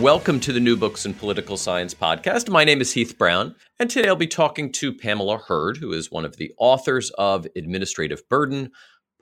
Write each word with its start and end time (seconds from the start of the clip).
Welcome 0.00 0.40
to 0.40 0.52
the 0.52 0.60
New 0.60 0.76
Books 0.76 1.06
in 1.06 1.14
Political 1.14 1.56
Science 1.56 1.94
podcast. 1.94 2.50
My 2.50 2.64
name 2.64 2.80
is 2.80 2.92
Heath 2.92 3.16
Brown, 3.16 3.54
and 3.78 3.88
today 3.88 4.08
I'll 4.08 4.16
be 4.16 4.26
talking 4.26 4.70
to 4.72 4.92
Pamela 4.92 5.38
Herd, 5.38 5.76
who 5.76 5.92
is 5.92 6.10
one 6.10 6.24
of 6.24 6.36
the 6.36 6.52
authors 6.58 7.10
of 7.10 7.46
Administrative 7.56 8.28
Burden 8.28 8.72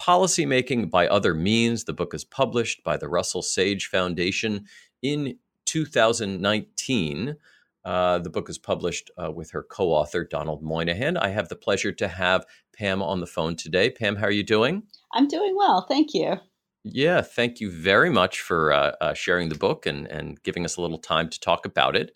Policymaking 0.01 0.91
by 0.91 1.07
Other 1.07 1.35
Means. 1.35 1.85
The 1.85 1.93
book 1.93 2.15
is 2.15 2.25
published 2.25 2.83
by 2.83 2.97
the 2.97 3.09
Russell 3.09 3.43
Sage 3.43 3.87
Foundation 3.87 4.65
in 5.03 5.39
2019. 5.67 7.37
Uh, 7.85 8.19
the 8.19 8.31
book 8.31 8.49
is 8.49 8.59
published 8.59 9.11
uh, 9.23 9.31
with 9.31 9.51
her 9.51 9.63
co 9.63 9.91
author, 9.91 10.25
Donald 10.25 10.63
Moynihan. 10.63 11.17
I 11.17 11.29
have 11.29 11.49
the 11.49 11.57
pleasure 11.57 11.93
to 11.93 12.09
have 12.09 12.47
Pam 12.77 13.03
on 13.03 13.21
the 13.21 13.27
phone 13.27 13.57
today. 13.57 13.91
Pam, 13.91 14.17
how 14.17 14.27
are 14.27 14.31
you 14.31 14.43
doing? 14.43 14.85
I'm 15.13 15.29
doing 15.29 15.55
well. 15.57 15.87
Thank 15.87 16.15
you. 16.15 16.39
Yeah, 16.85 17.21
thank 17.21 17.61
you 17.61 17.71
very 17.71 18.11
much 18.11 18.41
for 18.41 18.73
uh, 18.73 18.93
uh, 19.01 19.15
sharing 19.15 19.49
the 19.49 19.55
book 19.55 19.87
and, 19.87 20.07
and 20.09 20.43
giving 20.43 20.65
us 20.65 20.77
a 20.77 20.83
little 20.83 20.99
time 20.99 21.29
to 21.29 21.39
talk 21.39 21.65
about 21.65 21.95
it. 21.95 22.13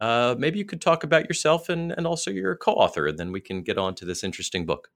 Uh, 0.00 0.34
maybe 0.38 0.58
you 0.58 0.64
could 0.64 0.80
talk 0.80 1.04
about 1.04 1.28
yourself 1.28 1.68
and, 1.68 1.92
and 1.92 2.06
also 2.06 2.30
your 2.30 2.56
co 2.56 2.72
author, 2.72 3.06
and 3.06 3.18
then 3.18 3.32
we 3.32 3.40
can 3.40 3.62
get 3.62 3.78
on 3.78 3.94
to 3.94 4.04
this 4.04 4.24
interesting 4.24 4.64
book. 4.64 4.90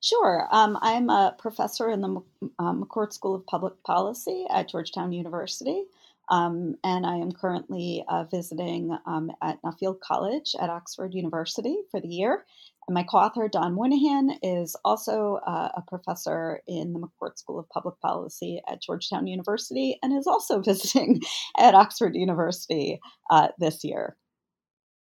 Sure. 0.00 0.48
Um, 0.50 0.78
I'm 0.82 1.08
a 1.08 1.34
professor 1.38 1.88
in 1.88 2.00
the 2.00 2.22
um, 2.58 2.84
McCourt 2.84 3.12
School 3.12 3.34
of 3.34 3.46
Public 3.46 3.82
Policy 3.84 4.44
at 4.50 4.68
Georgetown 4.68 5.12
University. 5.12 5.84
Um, 6.30 6.76
and 6.82 7.06
I 7.06 7.16
am 7.16 7.32
currently 7.32 8.04
uh, 8.08 8.24
visiting 8.24 8.96
um, 9.06 9.30
at 9.42 9.62
Nuffield 9.62 10.00
College 10.00 10.54
at 10.60 10.70
Oxford 10.70 11.14
University 11.14 11.76
for 11.90 12.00
the 12.00 12.08
year. 12.08 12.44
And 12.86 12.94
my 12.94 13.02
co 13.02 13.18
author, 13.18 13.48
Don 13.48 13.74
Moynihan, 13.74 14.38
is 14.42 14.76
also 14.84 15.40
uh, 15.46 15.70
a 15.76 15.82
professor 15.82 16.60
in 16.66 16.92
the 16.92 17.00
McCourt 17.00 17.38
School 17.38 17.58
of 17.58 17.68
Public 17.68 17.98
Policy 18.00 18.60
at 18.68 18.82
Georgetown 18.82 19.26
University 19.26 19.98
and 20.02 20.16
is 20.16 20.26
also 20.26 20.60
visiting 20.62 21.20
at 21.58 21.74
Oxford 21.74 22.14
University 22.14 23.00
uh, 23.30 23.48
this 23.58 23.84
year. 23.84 24.16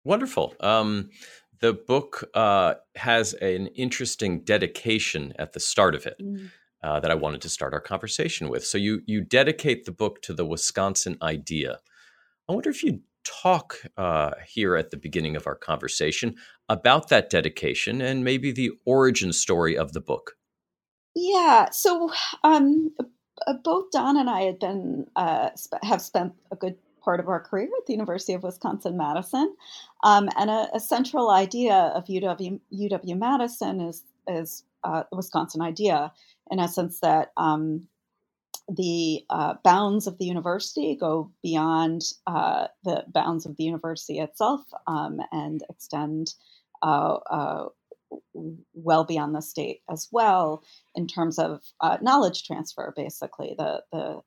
Wonderful. 0.05 0.55
Um, 0.61 1.11
the 1.61 1.73
book 1.73 2.29
uh, 2.35 2.75
has 2.97 3.35
an 3.35 3.69
interesting 3.69 4.41
dedication 4.41 5.33
at 5.39 5.53
the 5.53 5.61
start 5.61 5.95
of 5.95 6.07
it. 6.07 6.17
Mm. 6.21 6.51
Uh, 6.83 6.99
that 6.99 7.13
I 7.13 7.15
wanted 7.15 7.41
to 7.43 7.49
start 7.49 7.75
our 7.75 7.81
conversation 7.81 8.49
with. 8.49 8.65
So 8.65 8.77
you 8.77 9.03
you 9.07 9.21
dedicate 9.21 9.85
the 9.85 9.93
book 9.93 10.21
to 10.23 10.35
the 10.35 10.45
Wisconsin 10.45 11.17
idea. 11.23 11.79
I 12.49 12.53
wonder 12.53 12.71
if 12.71 12.83
you'd 12.83 13.03
talk 13.25 13.77
uh, 13.97 14.33
here 14.47 14.77
at 14.77 14.91
the 14.91 14.97
beginning 14.97 15.37
of 15.37 15.47
our 15.47 15.55
conversation 15.55 16.35
about 16.69 17.09
that 17.09 17.31
dedication 17.31 18.01
and 18.01 18.25
maybe 18.25 18.51
the 18.51 18.73
origin 18.85 19.33
story 19.33 19.77
of 19.77 19.93
the 19.93 20.01
book. 20.01 20.33
Yeah. 21.15 21.71
So 21.71 22.11
um, 22.43 22.91
both 23.63 23.91
Don 23.93 24.17
and 24.17 24.31
I 24.31 24.43
had 24.43 24.59
been 24.59 25.07
uh, 25.17 25.51
have 25.83 26.03
spent 26.03 26.33
a 26.51 26.57
good 26.57 26.77
part 27.03 27.21
of 27.21 27.29
our 27.29 27.41
career 27.41 27.69
at 27.79 27.87
the 27.87 27.93
University 27.93 28.33
of 28.33 28.43
Wisconsin 28.43 28.97
Madison, 28.97 29.55
um, 30.05 30.29
and 30.39 30.51
a, 30.51 30.69
a, 30.75 30.81
central 30.81 31.31
idea 31.31 31.75
of 31.75 32.05
UW 32.07 32.61
UW 32.73 33.19
Madison 33.19 33.81
is 33.81 34.05
is 34.29 34.65
uh, 34.85 35.03
the 35.11 35.17
Wisconsin 35.17 35.63
idea, 35.63 36.13
in 36.51 36.59
essence 36.59 37.01
that 37.01 37.33
um, 37.37 37.89
the 38.69 39.25
uh, 39.31 39.55
bounds 39.65 40.07
of 40.07 40.19
the 40.19 40.25
university 40.25 40.97
go 40.97 41.31
beyond 41.43 42.03
uh, 42.27 42.69
the 42.85 43.05
bounds 43.09 43.47
of 43.47 43.57
the 43.57 43.65
university 43.65 44.19
itself 44.19 44.61
um, 44.87 45.21
and 45.33 45.63
extend 45.69 46.35
uh, 46.83 47.19
uh 47.31 47.69
well 48.75 49.05
beyond 49.05 49.35
the 49.35 49.41
state 49.41 49.81
as 49.91 50.09
well 50.13 50.63
in 50.95 51.07
terms 51.07 51.39
of 51.39 51.63
uh, 51.81 51.99
knowledge 52.03 52.45
transfer. 52.45 52.93
Basically, 52.95 53.55
the, 53.57 53.83
the 53.93 54.21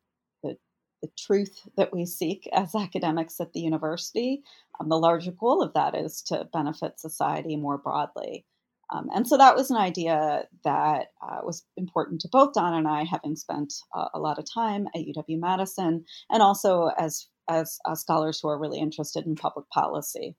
the 0.44 0.58
the 1.02 1.10
truth 1.18 1.68
that 1.78 1.94
we 1.94 2.06
seek 2.06 2.48
as 2.54 2.76
academics 2.76 3.40
at 3.40 3.54
the 3.54 3.60
university. 3.60 4.42
Um, 4.80 4.90
the 4.90 4.98
larger 4.98 5.32
goal 5.32 5.62
of 5.62 5.74
that 5.74 5.96
is 5.96 6.22
to 6.24 6.48
benefit 6.52 7.00
society 7.00 7.56
more 7.56 7.78
broadly. 7.78 8.46
Um, 8.94 9.10
and 9.14 9.28
so 9.28 9.38
that 9.38 9.56
was 9.56 9.72
an 9.72 9.78
idea 9.78 10.44
that 10.64 11.08
uh, 11.22 11.40
was 11.44 11.66
important 11.78 12.22
to 12.22 12.30
both 12.32 12.54
Don 12.54 12.74
and 12.74 12.88
I, 12.88 13.04
having 13.04 13.36
spent 13.36 13.74
uh, 13.96 14.10
a 14.14 14.20
lot 14.20 14.38
of 14.38 14.46
time 14.52 14.88
at 14.96 15.02
UW 15.02 15.40
Madison, 15.40 16.06
and 16.30 16.42
also 16.42 16.90
as 16.98 17.28
as 17.50 17.78
uh, 17.86 17.96
scholars 17.96 18.40
who 18.42 18.50
are 18.50 18.60
really 18.60 18.80
interested 18.80 19.26
in 19.26 19.36
public 19.36 19.70
policy, 19.70 20.36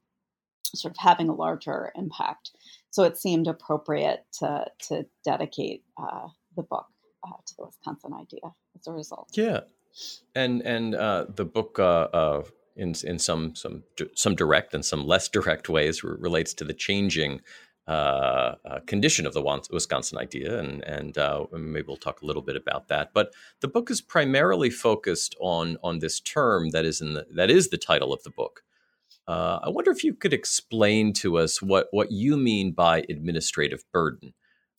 sort 0.75 0.93
of 0.93 0.99
having 0.99 1.29
a 1.29 1.35
larger 1.35 1.93
impact. 1.97 2.51
So 2.91 3.05
it 3.05 3.19
seemed 3.19 3.49
appropriate 3.49 4.25
to 4.41 4.67
to 4.89 5.07
dedicate 5.25 5.83
uh, 6.01 6.29
the 6.57 6.63
book 6.63 6.87
uh, 7.27 7.37
to 7.47 7.55
the 7.59 7.65
Wisconsin 7.67 8.13
idea 8.15 8.53
as 8.77 8.87
a 8.87 8.93
result. 8.93 9.31
Yeah, 9.35 9.61
and 10.35 10.63
and 10.63 10.95
uh, 10.95 11.27
the 11.35 11.45
book 11.45 11.79
in 12.77 12.95
in 13.05 13.19
some 13.19 13.57
some 13.57 13.83
some 14.15 14.35
direct 14.37 14.73
and 14.75 14.85
some 14.85 15.05
less 15.05 15.29
direct 15.29 15.69
ways 15.69 16.05
relates 16.05 16.55
to 16.55 16.65
the 16.65 16.75
changing 16.75 17.41
uh, 17.89 18.57
uh, 18.65 18.81
condition 18.87 19.27
of 19.27 19.33
the 19.33 19.43
Wisconsin 19.71 20.19
idea, 20.19 20.59
and 20.59 20.83
and 20.85 21.17
uh, 21.17 21.47
maybe 21.53 21.87
we'll 21.87 21.97
talk 21.97 22.21
a 22.21 22.27
little 22.27 22.43
bit 22.43 22.57
about 22.57 22.89
that. 22.89 23.11
But 23.15 23.33
the 23.61 23.69
book 23.69 23.91
is 23.91 24.01
primarily 24.01 24.71
focused 24.71 25.37
on 25.41 25.79
on 25.85 26.01
this 26.01 26.19
term 26.19 26.71
that 26.71 26.85
is 26.85 27.01
in 27.01 27.15
the 27.15 27.27
that 27.35 27.51
is 27.51 27.69
the 27.69 27.79
title 27.79 28.13
of 28.13 28.23
the 28.25 28.31
book. 28.31 28.63
Uh, 29.29 29.61
I 29.63 29.69
wonder 29.69 29.91
if 29.91 30.05
you 30.05 30.15
could 30.15 30.33
explain 30.33 31.13
to 31.15 31.39
us 31.39 31.63
what 31.63 31.87
what 31.93 32.11
you 32.11 32.37
mean 32.37 32.73
by 32.73 33.05
administrative 33.09 33.85
burden. 33.93 34.35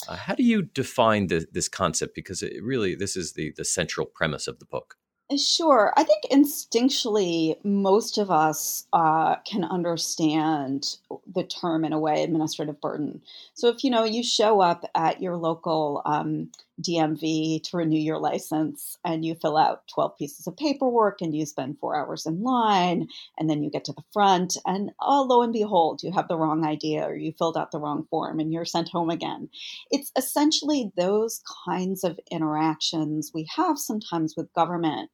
Uh, 0.08 0.16
how 0.16 0.36
do 0.36 0.44
you 0.44 0.62
define 0.62 1.28
the, 1.28 1.46
this 1.52 1.70
concept? 1.70 2.14
Because 2.14 2.44
it 2.44 2.62
really 2.62 2.94
this 2.94 3.16
is 3.16 3.34
the 3.34 3.54
the 3.56 3.66
central 3.66 4.06
premise 4.06 4.48
of 4.48 4.60
the 4.60 4.66
book. 4.66 4.96
Sure. 5.36 5.92
I 5.98 6.04
think 6.06 6.24
instinctually, 6.32 7.58
most 7.66 8.18
of 8.18 8.32
us 8.32 8.88
uh, 8.94 9.36
can 9.46 9.66
understand 9.66 10.98
the 11.36 11.44
term 11.44 11.84
in 11.84 11.92
a 11.92 12.00
way, 12.00 12.24
administrative 12.24 12.80
burden. 12.80 13.22
So 13.54 13.68
if 13.68 13.84
you 13.84 13.90
know 13.90 14.06
you 14.06 14.24
show 14.24 14.62
up 14.62 14.86
at 14.96 15.22
your 15.22 15.36
local 15.36 16.02
um, 16.06 16.50
DMV 16.82 17.64
to 17.64 17.78
renew 17.78 18.00
your 18.00 18.20
license 18.20 18.98
and 19.04 19.26
you 19.26 19.36
fill 19.36 19.58
out 19.58 19.88
12 19.94 20.18
pieces 20.18 20.48
of 20.48 20.56
paperwork 20.58 21.22
and 21.22 21.36
you 21.36 21.46
spend 21.46 21.78
four 21.80 21.96
hours 21.96 22.26
in 22.26 22.44
line 22.44 23.08
and 23.38 23.50
then 23.50 23.64
you 23.64 23.72
get 23.72 23.86
to 23.86 23.94
the 23.94 24.04
front 24.14 24.58
and 24.66 24.92
oh 25.02 25.26
lo 25.28 25.42
and 25.42 25.54
behold 25.54 26.04
you 26.04 26.12
have 26.12 26.28
the 26.28 26.38
wrong 26.38 26.66
idea 26.66 27.04
or 27.04 27.16
you 27.16 27.34
filled 27.38 27.58
out 27.58 27.72
the 27.72 27.80
wrong 27.80 28.06
form 28.10 28.40
and 28.40 28.54
you're 28.54 28.66
sent 28.66 28.90
home 28.90 29.10
again. 29.10 29.50
It's 29.90 30.12
essentially 30.16 30.92
those 30.96 31.42
kinds 31.66 32.04
of 32.04 32.20
interactions 32.32 33.32
we 33.34 33.48
have 33.56 33.78
sometimes 33.78 34.36
with 34.38 34.54
government 34.54 35.10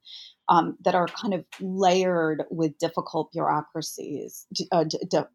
um, 0.49 0.77
that 0.83 0.95
are 0.95 1.07
kind 1.07 1.33
of 1.33 1.45
layered 1.61 2.43
with 2.51 2.77
difficult 2.77 3.31
bureaucracies 3.31 4.45
uh, 4.71 4.85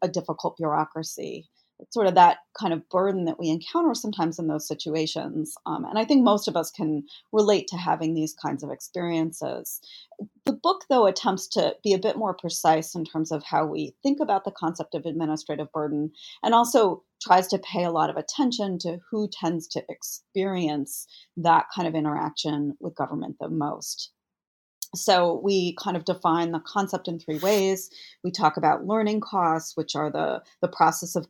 a 0.01 0.07
difficult 0.07 0.57
bureaucracy 0.57 1.49
sort 1.91 2.07
of 2.07 2.15
that 2.15 2.39
kind 2.59 2.73
of 2.73 2.87
burden 2.89 3.25
that 3.25 3.39
we 3.39 3.49
encounter 3.49 3.93
sometimes 3.93 4.39
in 4.39 4.47
those 4.47 4.67
situations. 4.67 5.55
Um, 5.65 5.85
and 5.85 5.97
I 5.97 6.05
think 6.05 6.23
most 6.23 6.47
of 6.47 6.55
us 6.55 6.71
can 6.71 7.03
relate 7.31 7.67
to 7.67 7.77
having 7.77 8.13
these 8.13 8.33
kinds 8.33 8.63
of 8.63 8.71
experiences. 8.71 9.79
The 10.45 10.53
book, 10.53 10.83
though, 10.89 11.05
attempts 11.05 11.47
to 11.49 11.75
be 11.83 11.93
a 11.93 11.99
bit 11.99 12.17
more 12.17 12.33
precise 12.33 12.95
in 12.95 13.05
terms 13.05 13.31
of 13.31 13.43
how 13.43 13.65
we 13.65 13.95
think 14.03 14.19
about 14.19 14.43
the 14.43 14.51
concept 14.51 14.93
of 14.95 15.05
administrative 15.05 15.71
burden 15.71 16.11
and 16.43 16.53
also 16.53 17.03
tries 17.21 17.47
to 17.47 17.59
pay 17.59 17.83
a 17.83 17.91
lot 17.91 18.09
of 18.09 18.17
attention 18.17 18.77
to 18.79 18.99
who 19.09 19.29
tends 19.31 19.67
to 19.67 19.83
experience 19.89 21.07
that 21.37 21.65
kind 21.73 21.87
of 21.87 21.95
interaction 21.95 22.75
with 22.79 22.95
government 22.95 23.37
the 23.39 23.49
most. 23.49 24.11
So 24.95 25.39
we 25.43 25.75
kind 25.75 25.95
of 25.95 26.05
define 26.05 26.51
the 26.51 26.61
concept 26.61 27.07
in 27.07 27.19
three 27.19 27.37
ways. 27.37 27.89
We 28.23 28.31
talk 28.31 28.57
about 28.57 28.85
learning 28.85 29.21
costs, 29.21 29.77
which 29.77 29.95
are 29.95 30.11
the 30.11 30.41
the 30.61 30.67
process 30.67 31.15
of 31.15 31.27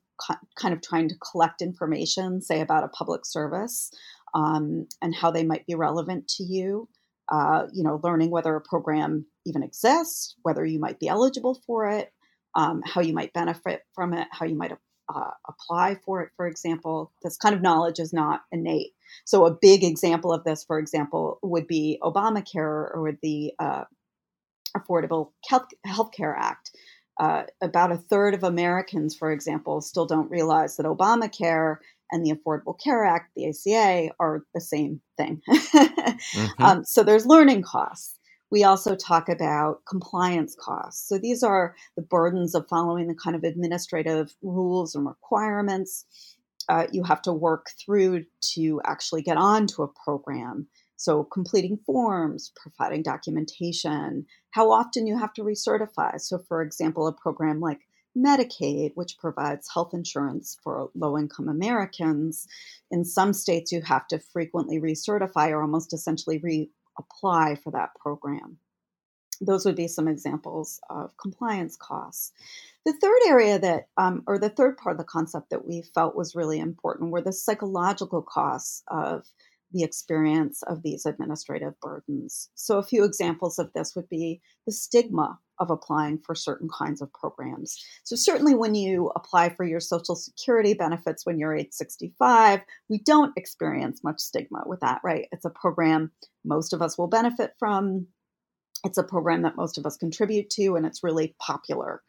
kind 0.56 0.74
of 0.74 0.82
trying 0.82 1.10
to 1.10 1.16
collect 1.16 1.62
information, 1.62 2.42
say 2.42 2.62
about 2.62 2.84
a 2.84 2.90
public 2.90 3.26
service, 3.26 3.92
um, 4.34 4.88
and 5.02 5.14
how 5.14 5.32
they 5.32 5.44
might 5.44 5.66
be 5.68 5.76
relevant 5.76 6.28
to 6.38 6.44
you. 6.44 6.88
Uh, 7.30 7.68
you 7.72 7.84
know, 7.84 8.00
learning 8.04 8.32
whether 8.32 8.56
a 8.56 8.62
program 8.62 9.26
even 9.46 9.62
exists, 9.62 10.36
whether 10.42 10.66
you 10.66 10.80
might 10.80 11.00
be 11.00 11.08
eligible 11.08 11.62
for 11.68 11.88
it, 11.88 12.12
um, 12.56 12.82
how 12.86 13.02
you 13.02 13.14
might 13.14 13.34
benefit 13.34 13.84
from 13.94 14.14
it, 14.14 14.28
how 14.32 14.46
you 14.46 14.56
might 14.56 14.72
uh, 15.14 15.32
apply 15.48 15.96
for 16.06 16.22
it, 16.22 16.30
for 16.36 16.48
example. 16.48 17.12
This 17.24 17.38
kind 17.38 17.56
of 17.56 17.62
knowledge 17.62 18.00
is 18.00 18.14
not 18.14 18.42
innate. 18.52 18.92
So, 19.26 19.46
a 19.46 19.58
big 19.60 19.84
example 19.84 20.32
of 20.32 20.44
this, 20.44 20.64
for 20.64 20.80
example, 20.80 21.40
would 21.42 21.68
be 21.68 22.00
Obamacare 22.02 22.96
or 22.96 23.18
the 23.22 23.54
uh, 23.60 23.86
Affordable 24.78 25.32
Health 25.86 26.12
Care 26.12 26.36
Act. 26.36 26.72
Uh, 27.20 27.44
about 27.62 27.92
a 27.92 27.98
third 27.98 28.34
of 28.34 28.44
Americans, 28.44 29.14
for 29.14 29.32
example, 29.32 29.82
still 29.82 30.06
don't 30.06 30.32
realize 30.32 30.78
that 30.78 30.86
Obamacare 30.86 31.78
and 32.12 32.26
the 32.26 32.34
Affordable 32.34 32.80
Care 32.82 33.04
Act, 33.04 33.32
the 33.36 33.50
ACA, 33.50 34.14
are 34.20 34.44
the 34.54 34.62
same 34.62 35.02
thing. 35.18 35.42
mm-hmm. 35.50 36.64
um, 36.64 36.84
so 36.86 37.04
there's 37.04 37.26
learning 37.26 37.62
costs. 37.62 38.16
We 38.52 38.64
also 38.64 38.96
talk 38.96 39.30
about 39.30 39.86
compliance 39.88 40.56
costs. 40.60 41.08
So 41.08 41.18
these 41.18 41.44
are 41.44 41.76
the 41.96 42.02
burdens 42.02 42.56
of 42.56 42.68
following 42.68 43.08
the 43.08 43.16
kind 43.16 43.36
of 43.36 43.44
administrative 43.44 44.36
rules 44.42 44.96
and 44.96 45.06
requirements 45.06 46.06
uh, 46.70 46.86
you 46.92 47.04
have 47.04 47.22
to 47.24 47.34
work 47.34 47.72
through 47.84 48.24
to 48.54 48.80
actually 48.86 49.24
get 49.24 49.38
onto 49.38 49.82
a 49.82 49.88
program. 49.88 50.68
So, 50.98 51.24
completing 51.24 51.78
forms, 51.86 52.52
providing 52.56 53.02
documentation, 53.04 54.26
how 54.52 54.72
often 54.72 55.08
you 55.08 55.18
have 55.18 55.34
to 55.34 55.42
recertify. 55.42 56.22
So, 56.22 56.38
for 56.38 56.62
example, 56.62 57.08
a 57.08 57.14
program 57.14 57.60
like 57.60 57.80
Medicaid, 58.16 58.92
which 58.96 59.18
provides 59.18 59.70
health 59.74 59.94
insurance 59.94 60.58
for 60.64 60.90
low 60.94 61.18
income 61.18 61.48
Americans, 61.48 62.48
in 62.92 63.04
some 63.04 63.34
states 63.34 63.72
you 63.72 63.82
have 63.82 64.08
to 64.08 64.20
frequently 64.20 64.80
recertify 64.80 65.50
or 65.50 65.62
almost 65.62 65.94
essentially 65.94 66.38
reapply 67.00 67.62
for 67.64 67.72
that 67.72 67.96
program. 67.96 68.58
Those 69.42 69.66
would 69.66 69.76
be 69.76 69.88
some 69.88 70.08
examples 70.08 70.82
of 70.90 71.16
compliance 71.18 71.78
costs. 71.78 72.34
The 72.86 72.94
third 72.94 73.20
area 73.28 73.58
that, 73.60 73.88
um, 73.98 74.24
or 74.28 74.38
the 74.38 74.50
third 74.50 74.78
part 74.78 74.96
of 74.96 74.98
the 74.98 75.06
concept 75.06 75.52
that 75.52 75.66
we 75.66 75.82
felt 75.82 76.16
was 76.16 76.36
really 76.36 76.60
important 76.60 77.12
were 77.12 77.22
the 77.22 77.32
psychological 77.32 78.22
costs 78.22 78.84
of 78.90 79.26
the 79.72 79.84
experience 79.84 80.64
of 80.64 80.82
these 80.84 81.06
administrative 81.06 81.80
burdens. 81.80 82.50
So, 82.56 82.78
a 82.78 82.84
few 82.84 83.04
examples 83.04 83.60
of 83.60 83.72
this 83.74 83.96
would 83.96 84.10
be 84.10 84.42
the 84.66 84.72
stigma 84.72 85.40
of 85.60 85.70
applying 85.70 86.20
for 86.20 86.36
certain 86.36 86.70
kinds 86.70 87.02
of 87.02 87.12
programs. 87.14 87.78
So, 88.04 88.16
certainly 88.16 88.56
when 88.56 88.76
you 88.76 89.12
apply 89.16 89.50
for 89.50 89.66
your 89.66 89.80
Social 89.80 90.16
Security 90.16 90.74
benefits 90.74 91.26
when 91.26 91.40
you're 91.40 91.56
age 91.56 91.72
65, 91.72 92.62
we 92.90 93.00
don't 93.00 93.38
experience 93.38 94.04
much 94.04 94.20
stigma 94.20 94.64
with 94.66 94.80
that, 94.82 95.02
right? 95.04 95.28
It's 95.32 95.46
a 95.46 95.52
program 95.52 96.12
most 96.44 96.74
of 96.74 96.82
us 96.82 96.98
will 96.98 97.08
benefit 97.08 97.54
from. 97.60 98.08
It's 98.86 98.98
a 98.98 99.04
program 99.04 99.42
that 99.42 99.58
most 99.58 99.78
of 99.78 99.86
us 99.86 99.98
contribute 99.98 100.50
to, 100.52 100.76
and 100.76 100.86
it's 100.86 101.04
really 101.04 101.36
popular. 101.40 102.02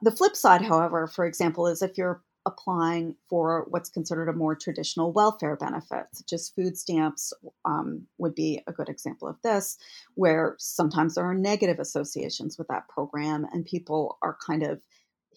The 0.00 0.10
flip 0.10 0.34
side, 0.34 0.62
however, 0.62 1.06
for 1.06 1.24
example, 1.24 1.66
is 1.68 1.82
if 1.82 1.96
you're 1.96 2.22
applying 2.44 3.16
for 3.28 3.66
what's 3.68 3.90
considered 3.90 4.28
a 4.28 4.32
more 4.32 4.54
traditional 4.54 5.12
welfare 5.12 5.56
benefit, 5.56 6.06
such 6.12 6.32
as 6.32 6.48
food 6.48 6.76
stamps, 6.76 7.32
um, 7.64 8.06
would 8.18 8.34
be 8.34 8.62
a 8.66 8.72
good 8.72 8.88
example 8.88 9.28
of 9.28 9.40
this, 9.42 9.78
where 10.14 10.56
sometimes 10.58 11.14
there 11.14 11.24
are 11.24 11.34
negative 11.34 11.78
associations 11.78 12.58
with 12.58 12.68
that 12.68 12.88
program, 12.88 13.46
and 13.52 13.64
people 13.64 14.18
are 14.22 14.36
kind 14.44 14.62
of 14.62 14.82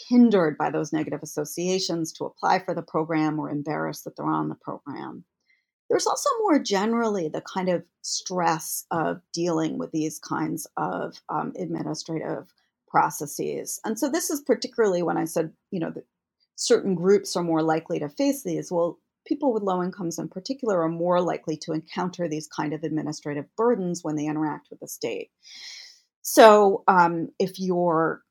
hindered 0.10 0.58
by 0.58 0.70
those 0.70 0.92
negative 0.92 1.22
associations 1.24 2.12
to 2.14 2.26
apply 2.26 2.60
for 2.60 2.74
the 2.74 2.82
program 2.82 3.40
or 3.40 3.50
embarrassed 3.50 4.04
that 4.04 4.16
they're 4.18 4.26
on 4.26 4.50
the 4.50 4.56
program. 4.56 5.24
There's 5.90 6.08
also 6.08 6.30
more 6.40 6.60
generally 6.60 7.28
the 7.28 7.42
kind 7.42 7.70
of 7.70 7.84
stress 8.02 8.86
of 8.90 9.22
dealing 9.34 9.78
with 9.78 9.92
these 9.92 10.20
kinds 10.20 10.68
of 10.78 11.22
um, 11.30 11.54
administrative 11.58 12.52
processes. 12.88 13.80
And 13.86 14.00
so 14.00 14.10
this 14.10 14.30
is 14.30 14.42
particularly 14.42 15.04
when 15.04 15.18
I 15.18 15.26
said, 15.26 15.54
you 15.70 15.80
know, 15.80 15.94
certain 16.56 16.96
groups 16.96 17.36
are 17.36 17.44
more 17.44 17.62
likely 17.62 18.00
to 18.00 18.10
face 18.10 18.44
these. 18.44 18.72
Well, 18.72 19.00
people 19.26 19.54
with 19.54 19.64
low 19.64 19.84
incomes 19.84 20.20
in 20.20 20.30
particular 20.30 20.82
are 20.82 20.90
more 20.90 21.22
likely 21.22 21.58
to 21.58 21.74
encounter 21.74 22.28
these 22.28 22.48
kind 22.48 22.74
of 22.74 22.84
administrative 22.84 23.46
burdens 23.58 24.04
when 24.04 24.16
they 24.16 24.28
interact 24.28 24.68
with 24.70 24.80
the 24.80 24.88
state. 24.88 25.32
So 26.22 26.84
um, 26.88 27.30
if 27.40 27.60
you're, 27.60 28.22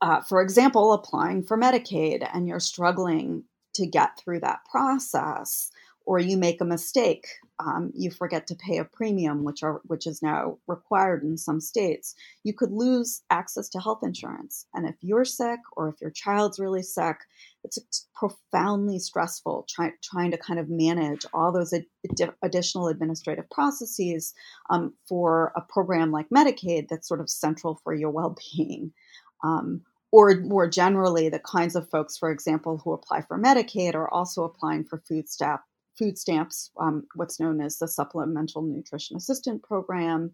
uh, 0.00 0.20
for 0.22 0.42
example, 0.42 0.92
applying 0.92 1.42
for 1.42 1.58
Medicaid 1.58 2.28
and 2.32 2.48
you're 2.48 2.60
struggling 2.60 3.44
to 3.74 3.86
get 3.86 4.18
through 4.18 4.40
that 4.40 4.60
process, 4.70 5.70
or 6.06 6.18
you 6.18 6.36
make 6.36 6.60
a 6.60 6.64
mistake, 6.64 7.26
um, 7.58 7.92
you 7.94 8.10
forget 8.10 8.46
to 8.46 8.54
pay 8.54 8.78
a 8.78 8.84
premium, 8.84 9.44
which 9.44 9.62
are 9.62 9.80
which 9.84 10.06
is 10.06 10.22
now 10.22 10.58
required 10.66 11.22
in 11.22 11.36
some 11.36 11.60
states, 11.60 12.14
you 12.42 12.54
could 12.54 12.72
lose 12.72 13.22
access 13.30 13.68
to 13.68 13.80
health 13.80 14.00
insurance. 14.02 14.66
And 14.74 14.88
if 14.88 14.96
you're 15.02 15.24
sick 15.24 15.60
or 15.76 15.88
if 15.88 16.00
your 16.00 16.10
child's 16.10 16.58
really 16.58 16.82
sick, 16.82 17.18
it's 17.62 17.78
profoundly 18.14 18.98
stressful 18.98 19.66
try, 19.68 19.92
trying 20.02 20.30
to 20.30 20.38
kind 20.38 20.58
of 20.58 20.70
manage 20.70 21.26
all 21.34 21.52
those 21.52 21.72
ad- 21.72 22.32
additional 22.42 22.88
administrative 22.88 23.48
processes 23.50 24.32
um, 24.70 24.94
for 25.06 25.52
a 25.56 25.60
program 25.60 26.10
like 26.10 26.28
Medicaid 26.30 26.88
that's 26.88 27.08
sort 27.08 27.20
of 27.20 27.28
central 27.28 27.78
for 27.84 27.92
your 27.92 28.10
well-being. 28.10 28.92
Um, 29.44 29.82
or 30.12 30.34
more 30.40 30.68
generally, 30.68 31.28
the 31.28 31.38
kinds 31.38 31.76
of 31.76 31.88
folks, 31.88 32.16
for 32.16 32.30
example, 32.30 32.78
who 32.78 32.92
apply 32.92 33.22
for 33.22 33.38
Medicaid 33.38 33.94
are 33.94 34.12
also 34.12 34.42
applying 34.42 34.84
for 34.84 35.02
food 35.06 35.28
stamp 35.28 35.60
food 36.00 36.18
stamps, 36.18 36.70
um, 36.80 37.04
what's 37.14 37.38
known 37.38 37.60
as 37.60 37.78
the 37.78 37.86
Supplemental 37.86 38.62
Nutrition 38.62 39.16
Assistant 39.16 39.62
Program, 39.62 40.32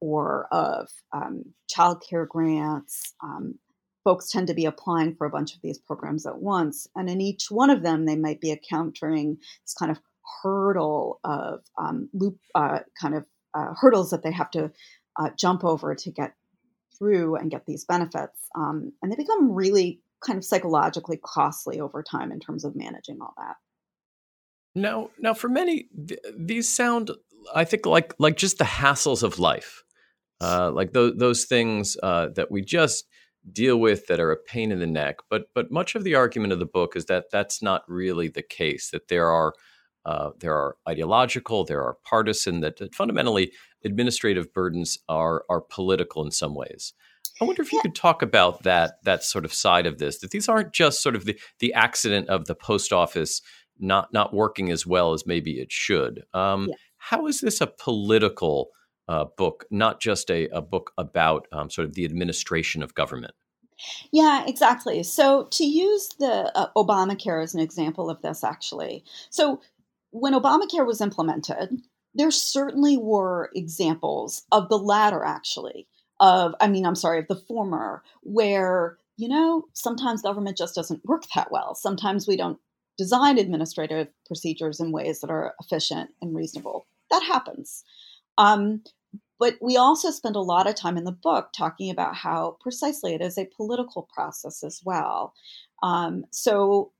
or 0.00 0.46
of 0.52 0.88
um, 1.12 1.42
child 1.68 2.02
care 2.08 2.24
grants. 2.24 3.12
Um, 3.22 3.58
folks 4.04 4.30
tend 4.30 4.46
to 4.46 4.54
be 4.54 4.64
applying 4.64 5.14
for 5.14 5.26
a 5.26 5.30
bunch 5.30 5.54
of 5.54 5.60
these 5.62 5.78
programs 5.78 6.24
at 6.26 6.40
once. 6.40 6.86
And 6.94 7.10
in 7.10 7.20
each 7.20 7.50
one 7.50 7.70
of 7.70 7.82
them, 7.82 8.06
they 8.06 8.16
might 8.16 8.40
be 8.40 8.52
encountering 8.52 9.36
this 9.64 9.74
kind 9.78 9.90
of 9.90 9.98
hurdle 10.42 11.20
of 11.24 11.60
um, 11.76 12.08
loop, 12.14 12.38
uh, 12.54 12.78
kind 13.00 13.14
of 13.14 13.26
uh, 13.52 13.74
hurdles 13.78 14.10
that 14.10 14.22
they 14.22 14.32
have 14.32 14.50
to 14.52 14.70
uh, 15.18 15.30
jump 15.36 15.64
over 15.64 15.94
to 15.94 16.10
get 16.10 16.34
through 16.96 17.36
and 17.36 17.50
get 17.50 17.66
these 17.66 17.84
benefits. 17.84 18.38
Um, 18.56 18.92
and 19.02 19.10
they 19.10 19.16
become 19.16 19.52
really 19.52 20.00
kind 20.24 20.38
of 20.38 20.44
psychologically 20.44 21.18
costly 21.22 21.80
over 21.80 22.02
time 22.02 22.30
in 22.30 22.40
terms 22.40 22.64
of 22.64 22.76
managing 22.76 23.18
all 23.20 23.34
that. 23.36 23.56
Now, 24.74 25.10
now 25.18 25.34
for 25.34 25.48
many, 25.48 25.88
th- 26.08 26.20
these 26.36 26.68
sound, 26.68 27.10
I 27.54 27.64
think, 27.64 27.86
like 27.86 28.14
like 28.18 28.36
just 28.36 28.58
the 28.58 28.64
hassles 28.64 29.22
of 29.22 29.38
life, 29.38 29.82
uh, 30.40 30.70
like 30.70 30.92
those 30.92 31.16
those 31.16 31.44
things 31.44 31.96
uh, 32.02 32.28
that 32.36 32.50
we 32.50 32.62
just 32.62 33.06
deal 33.50 33.78
with 33.78 34.06
that 34.06 34.20
are 34.20 34.32
a 34.32 34.36
pain 34.36 34.70
in 34.70 34.78
the 34.78 34.86
neck. 34.86 35.16
But 35.28 35.46
but 35.54 35.70
much 35.70 35.94
of 35.94 36.04
the 36.04 36.14
argument 36.14 36.52
of 36.52 36.58
the 36.58 36.66
book 36.66 36.94
is 36.96 37.06
that 37.06 37.30
that's 37.30 37.62
not 37.62 37.82
really 37.88 38.28
the 38.28 38.42
case. 38.42 38.90
That 38.90 39.08
there 39.08 39.28
are 39.28 39.54
uh, 40.04 40.30
there 40.38 40.54
are 40.54 40.76
ideological, 40.88 41.64
there 41.64 41.82
are 41.82 41.96
partisan. 42.04 42.60
That, 42.60 42.78
that, 42.78 42.94
fundamentally 42.94 43.52
administrative 43.84 44.52
burdens 44.52 44.98
are 45.08 45.44
are 45.48 45.60
political 45.60 46.24
in 46.24 46.30
some 46.30 46.54
ways. 46.54 46.92
I 47.40 47.44
wonder 47.44 47.62
if 47.62 47.72
you 47.72 47.80
could 47.80 47.94
talk 47.94 48.22
about 48.22 48.62
that 48.64 49.02
that 49.04 49.24
sort 49.24 49.44
of 49.44 49.52
side 49.52 49.86
of 49.86 49.98
this. 49.98 50.18
That 50.18 50.30
these 50.30 50.48
aren't 50.48 50.72
just 50.72 51.02
sort 51.02 51.16
of 51.16 51.24
the 51.24 51.38
the 51.58 51.74
accident 51.74 52.28
of 52.28 52.46
the 52.46 52.54
post 52.54 52.92
office 52.92 53.42
not 53.80 54.12
not 54.12 54.34
working 54.34 54.70
as 54.70 54.86
well 54.86 55.12
as 55.12 55.26
maybe 55.26 55.60
it 55.60 55.72
should. 55.72 56.24
Um, 56.34 56.68
yeah. 56.68 56.74
How 56.98 57.26
is 57.26 57.40
this 57.40 57.60
a 57.60 57.66
political 57.66 58.70
uh, 59.08 59.26
book, 59.36 59.64
not 59.70 60.00
just 60.00 60.30
a, 60.30 60.48
a 60.48 60.60
book 60.60 60.92
about 60.98 61.46
um, 61.52 61.70
sort 61.70 61.86
of 61.86 61.94
the 61.94 62.04
administration 62.04 62.82
of 62.82 62.94
government? 62.94 63.34
Yeah, 64.12 64.44
exactly. 64.46 65.02
So 65.02 65.48
to 65.52 65.64
use 65.64 66.10
the 66.18 66.52
uh, 66.54 66.68
Obamacare 66.76 67.42
as 67.42 67.54
an 67.54 67.60
example 67.60 68.10
of 68.10 68.20
this, 68.20 68.44
actually, 68.44 69.04
so 69.30 69.60
when 70.10 70.34
Obamacare 70.34 70.86
was 70.86 71.00
implemented, 71.00 71.80
there 72.14 72.30
certainly 72.30 72.98
were 72.98 73.50
examples 73.54 74.42
of 74.52 74.68
the 74.68 74.78
latter, 74.78 75.24
actually. 75.24 75.86
Of, 76.18 76.54
I 76.60 76.68
mean, 76.68 76.84
I'm 76.84 76.94
sorry, 76.96 77.20
of 77.20 77.28
the 77.28 77.36
former, 77.36 78.02
where 78.22 78.98
you 79.20 79.28
know, 79.28 79.64
sometimes 79.74 80.22
government 80.22 80.56
just 80.56 80.74
doesn't 80.74 81.04
work 81.04 81.24
that 81.34 81.52
well. 81.52 81.74
Sometimes 81.74 82.26
we 82.26 82.36
don't 82.36 82.58
design 83.00 83.38
administrative 83.38 84.08
procedures 84.26 84.78
in 84.78 84.92
ways 84.92 85.22
that 85.22 85.30
are 85.30 85.54
efficient 85.58 86.10
and 86.20 86.36
reasonable. 86.36 86.86
That 87.10 87.22
happens. 87.22 87.82
Um, 88.36 88.82
but 89.38 89.54
we 89.62 89.78
also 89.78 90.10
spend 90.10 90.36
a 90.36 90.40
lot 90.40 90.68
of 90.68 90.74
time 90.74 90.98
in 90.98 91.04
the 91.04 91.10
book 91.10 91.48
talking 91.56 91.90
about 91.90 92.14
how 92.14 92.58
precisely 92.60 93.14
it 93.14 93.22
is 93.22 93.38
a 93.38 93.48
political 93.56 94.06
process 94.14 94.62
as 94.62 94.82
well. 94.84 95.32
Um, 95.82 96.26
so, 96.30 96.92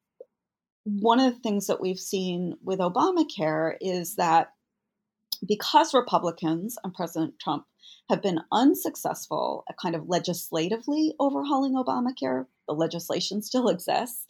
one 0.85 1.21
of 1.21 1.35
the 1.35 1.40
things 1.40 1.66
that 1.66 1.83
we've 1.83 1.99
seen 1.99 2.57
with 2.64 2.78
Obamacare 2.78 3.75
is 3.83 4.16
that 4.16 4.54
because 5.47 5.92
Republicans 5.92 6.78
and 6.83 6.95
President 6.95 7.35
Trump 7.38 7.66
have 8.09 8.23
been 8.23 8.40
unsuccessful 8.50 9.64
at 9.69 9.76
kind 9.76 9.95
of 9.95 10.09
legislatively 10.09 11.14
overhauling 11.21 11.75
Obamacare, 11.75 12.47
the 12.66 12.75
legislation 12.75 13.42
still 13.42 13.69
exists. 13.75 14.26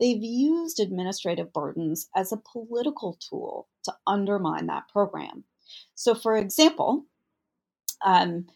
They've 0.00 0.22
used 0.22 0.80
administrative 0.80 1.52
burdens 1.52 2.08
as 2.16 2.32
a 2.32 2.42
political 2.52 3.18
tool 3.28 3.68
to 3.84 3.94
undermine 4.06 4.66
that 4.66 4.88
program. 4.88 5.44
So, 5.94 6.14
for 6.14 6.36
example, 6.36 7.06
um, 8.04 8.46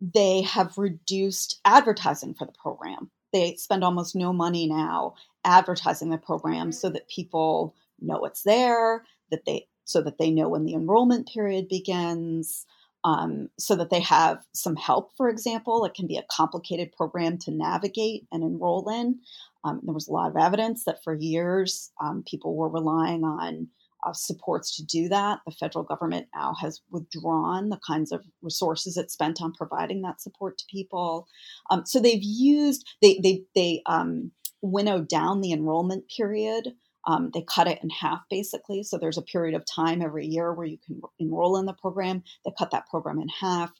they 0.00 0.42
have 0.42 0.78
reduced 0.78 1.60
advertising 1.64 2.34
for 2.34 2.46
the 2.46 2.52
program. 2.52 3.10
They 3.32 3.56
spend 3.56 3.84
almost 3.84 4.16
no 4.16 4.32
money 4.32 4.66
now 4.66 5.14
advertising 5.44 6.10
the 6.10 6.18
program 6.18 6.72
so 6.72 6.90
that 6.90 7.08
people 7.08 7.74
know 8.00 8.24
it's 8.24 8.42
there, 8.42 9.04
that 9.30 9.44
they 9.46 9.68
so 9.84 10.02
that 10.02 10.18
they 10.18 10.30
know 10.30 10.48
when 10.48 10.64
the 10.64 10.74
enrollment 10.74 11.28
period 11.28 11.68
begins. 11.68 12.66
um, 13.04 13.48
so 13.56 13.76
that 13.76 13.90
they 13.90 14.00
have 14.00 14.44
some 14.52 14.74
help, 14.74 15.16
for 15.16 15.28
example. 15.28 15.84
It 15.84 15.94
can 15.94 16.08
be 16.08 16.16
a 16.16 16.26
complicated 16.30 16.90
program 16.92 17.38
to 17.38 17.52
navigate 17.52 18.26
and 18.32 18.42
enroll 18.42 18.88
in. 18.90 19.20
Um, 19.66 19.80
there 19.82 19.94
was 19.94 20.08
a 20.08 20.12
lot 20.12 20.30
of 20.30 20.36
evidence 20.36 20.84
that 20.84 21.02
for 21.02 21.14
years 21.14 21.90
um, 22.02 22.22
people 22.26 22.56
were 22.56 22.68
relying 22.68 23.24
on 23.24 23.68
uh, 24.06 24.12
supports 24.12 24.76
to 24.76 24.84
do 24.84 25.08
that. 25.08 25.40
The 25.46 25.52
federal 25.52 25.84
government 25.84 26.28
now 26.34 26.54
has 26.60 26.80
withdrawn 26.90 27.70
the 27.70 27.80
kinds 27.86 28.12
of 28.12 28.24
resources 28.42 28.96
it 28.96 29.10
spent 29.10 29.42
on 29.42 29.52
providing 29.52 30.02
that 30.02 30.20
support 30.20 30.58
to 30.58 30.64
people. 30.70 31.26
Um, 31.70 31.84
so 31.86 31.98
they've 31.98 32.22
used 32.22 32.86
they 33.02 33.18
they 33.22 33.42
they 33.54 33.82
um, 33.86 34.30
winnowed 34.62 35.08
down 35.08 35.40
the 35.40 35.52
enrollment 35.52 36.04
period 36.14 36.72
um, 37.06 37.30
they 37.32 37.42
cut 37.42 37.68
it 37.68 37.78
in 37.82 37.90
half 37.90 38.22
basically. 38.28 38.82
So 38.82 38.98
there's 38.98 39.18
a 39.18 39.22
period 39.22 39.54
of 39.54 39.64
time 39.64 40.02
every 40.02 40.26
year 40.26 40.52
where 40.52 40.66
you 40.66 40.78
can 40.84 41.00
enroll 41.18 41.56
in 41.56 41.66
the 41.66 41.72
program. 41.72 42.22
They 42.44 42.52
cut 42.58 42.72
that 42.72 42.88
program 42.88 43.20
in 43.20 43.28
half. 43.28 43.72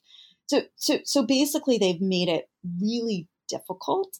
So, 0.47 0.61
so, 0.75 0.99
so 1.03 1.25
basically, 1.25 1.77
they've 1.77 2.01
made 2.01 2.29
it 2.29 2.49
really 2.81 3.27
difficult 3.47 4.19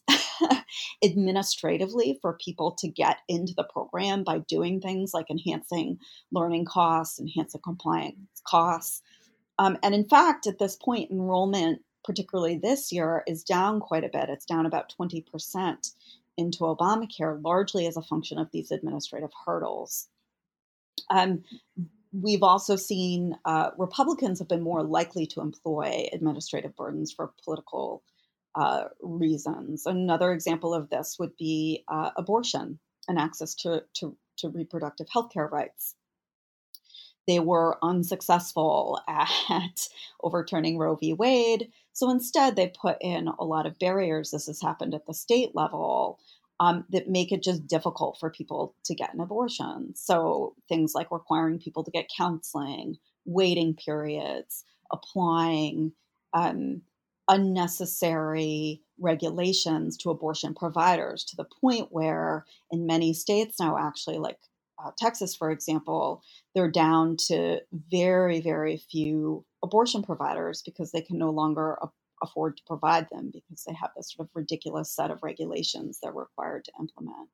administratively 1.04 2.18
for 2.20 2.38
people 2.44 2.72
to 2.72 2.88
get 2.88 3.18
into 3.28 3.54
the 3.54 3.64
program 3.64 4.24
by 4.24 4.38
doing 4.38 4.80
things 4.80 5.12
like 5.14 5.30
enhancing 5.30 5.98
learning 6.32 6.64
costs, 6.64 7.18
enhancing 7.18 7.60
compliance 7.62 8.40
costs. 8.44 9.02
Um, 9.58 9.76
and 9.82 9.94
in 9.94 10.08
fact, 10.08 10.46
at 10.46 10.58
this 10.58 10.76
point, 10.76 11.10
enrollment, 11.10 11.82
particularly 12.04 12.56
this 12.56 12.92
year, 12.92 13.22
is 13.26 13.42
down 13.42 13.80
quite 13.80 14.04
a 14.04 14.08
bit. 14.08 14.28
It's 14.28 14.46
down 14.46 14.66
about 14.66 14.94
20% 14.98 15.92
into 16.36 16.58
Obamacare 16.60 17.42
largely 17.42 17.86
as 17.86 17.96
a 17.96 18.02
function 18.02 18.38
of 18.38 18.50
these 18.52 18.70
administrative 18.70 19.30
hurdles. 19.44 20.08
Um, 21.10 21.42
we've 22.12 22.42
also 22.42 22.76
seen 22.76 23.36
uh, 23.44 23.70
Republicans 23.76 24.38
have 24.38 24.48
been 24.48 24.62
more 24.62 24.82
likely 24.82 25.26
to 25.26 25.40
employ 25.40 26.08
administrative 26.12 26.76
burdens 26.76 27.12
for 27.12 27.32
political 27.44 28.02
uh, 28.58 28.88
reasons. 29.00 29.86
Another 29.86 30.32
example 30.32 30.74
of 30.74 30.90
this 30.90 31.16
would 31.18 31.36
be 31.36 31.84
uh, 31.86 32.10
abortion 32.16 32.78
and 33.06 33.18
access 33.18 33.54
to, 33.54 33.84
to, 33.94 34.16
to 34.38 34.48
reproductive 34.48 35.06
health 35.08 35.30
care 35.32 35.46
rights. 35.46 35.94
They 37.28 37.38
were 37.38 37.78
unsuccessful 37.82 39.00
at 39.08 39.88
overturning 40.22 40.76
Roe 40.76 40.96
v. 40.96 41.12
Wade. 41.12 41.70
So 41.92 42.10
instead, 42.10 42.56
they 42.56 42.68
put 42.68 42.96
in 43.00 43.28
a 43.28 43.44
lot 43.44 43.66
of 43.66 43.78
barriers. 43.78 44.32
This 44.32 44.46
has 44.46 44.60
happened 44.60 44.94
at 44.94 45.06
the 45.06 45.14
state 45.14 45.54
level 45.54 46.18
um, 46.58 46.84
that 46.90 47.08
make 47.08 47.30
it 47.30 47.44
just 47.44 47.66
difficult 47.68 48.18
for 48.18 48.28
people 48.28 48.74
to 48.84 48.94
get 48.94 49.14
an 49.14 49.20
abortion. 49.20 49.94
So 49.94 50.56
things 50.68 50.94
like 50.96 51.12
requiring 51.12 51.60
people 51.60 51.84
to 51.84 51.92
get 51.92 52.10
counseling, 52.16 52.96
waiting 53.24 53.74
periods, 53.74 54.64
applying 54.90 55.92
um, 56.32 56.82
unnecessary 57.28 58.82
regulations 58.98 59.96
to 59.98 60.10
abortion 60.10 60.54
providers 60.54 61.24
to 61.24 61.36
the 61.36 61.46
point 61.60 61.88
where 61.90 62.44
in 62.70 62.86
many 62.86 63.12
states 63.12 63.60
now 63.60 63.76
actually 63.78 64.18
like 64.18 64.38
uh, 64.84 64.90
Texas, 64.96 65.34
for 65.34 65.50
example, 65.50 66.22
they're 66.54 66.70
down 66.70 67.16
to 67.16 67.60
very, 67.90 68.40
very 68.40 68.76
few 68.90 69.44
abortion 69.62 70.02
providers 70.02 70.62
because 70.64 70.92
they 70.92 71.00
can 71.00 71.18
no 71.18 71.30
longer 71.30 71.76
a- 71.82 71.88
afford 72.22 72.56
to 72.56 72.62
provide 72.66 73.08
them 73.10 73.30
because 73.32 73.64
they 73.64 73.74
have 73.74 73.90
this 73.96 74.12
sort 74.14 74.28
of 74.28 74.36
ridiculous 74.36 74.94
set 74.94 75.10
of 75.10 75.22
regulations 75.22 75.98
they're 76.00 76.12
required 76.12 76.64
to 76.64 76.72
implement. 76.78 77.28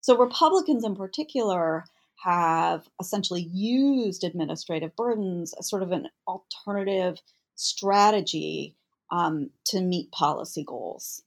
So, 0.00 0.16
Republicans 0.16 0.84
in 0.84 0.96
particular 0.96 1.84
have 2.24 2.88
essentially 3.00 3.42
used 3.52 4.24
administrative 4.24 4.94
burdens 4.96 5.54
as 5.58 5.68
sort 5.68 5.82
of 5.82 5.92
an 5.92 6.08
alternative 6.26 7.20
strategy 7.54 8.76
um, 9.10 9.50
to 9.66 9.80
meet 9.80 10.10
policy 10.12 10.64
goals. 10.64 11.22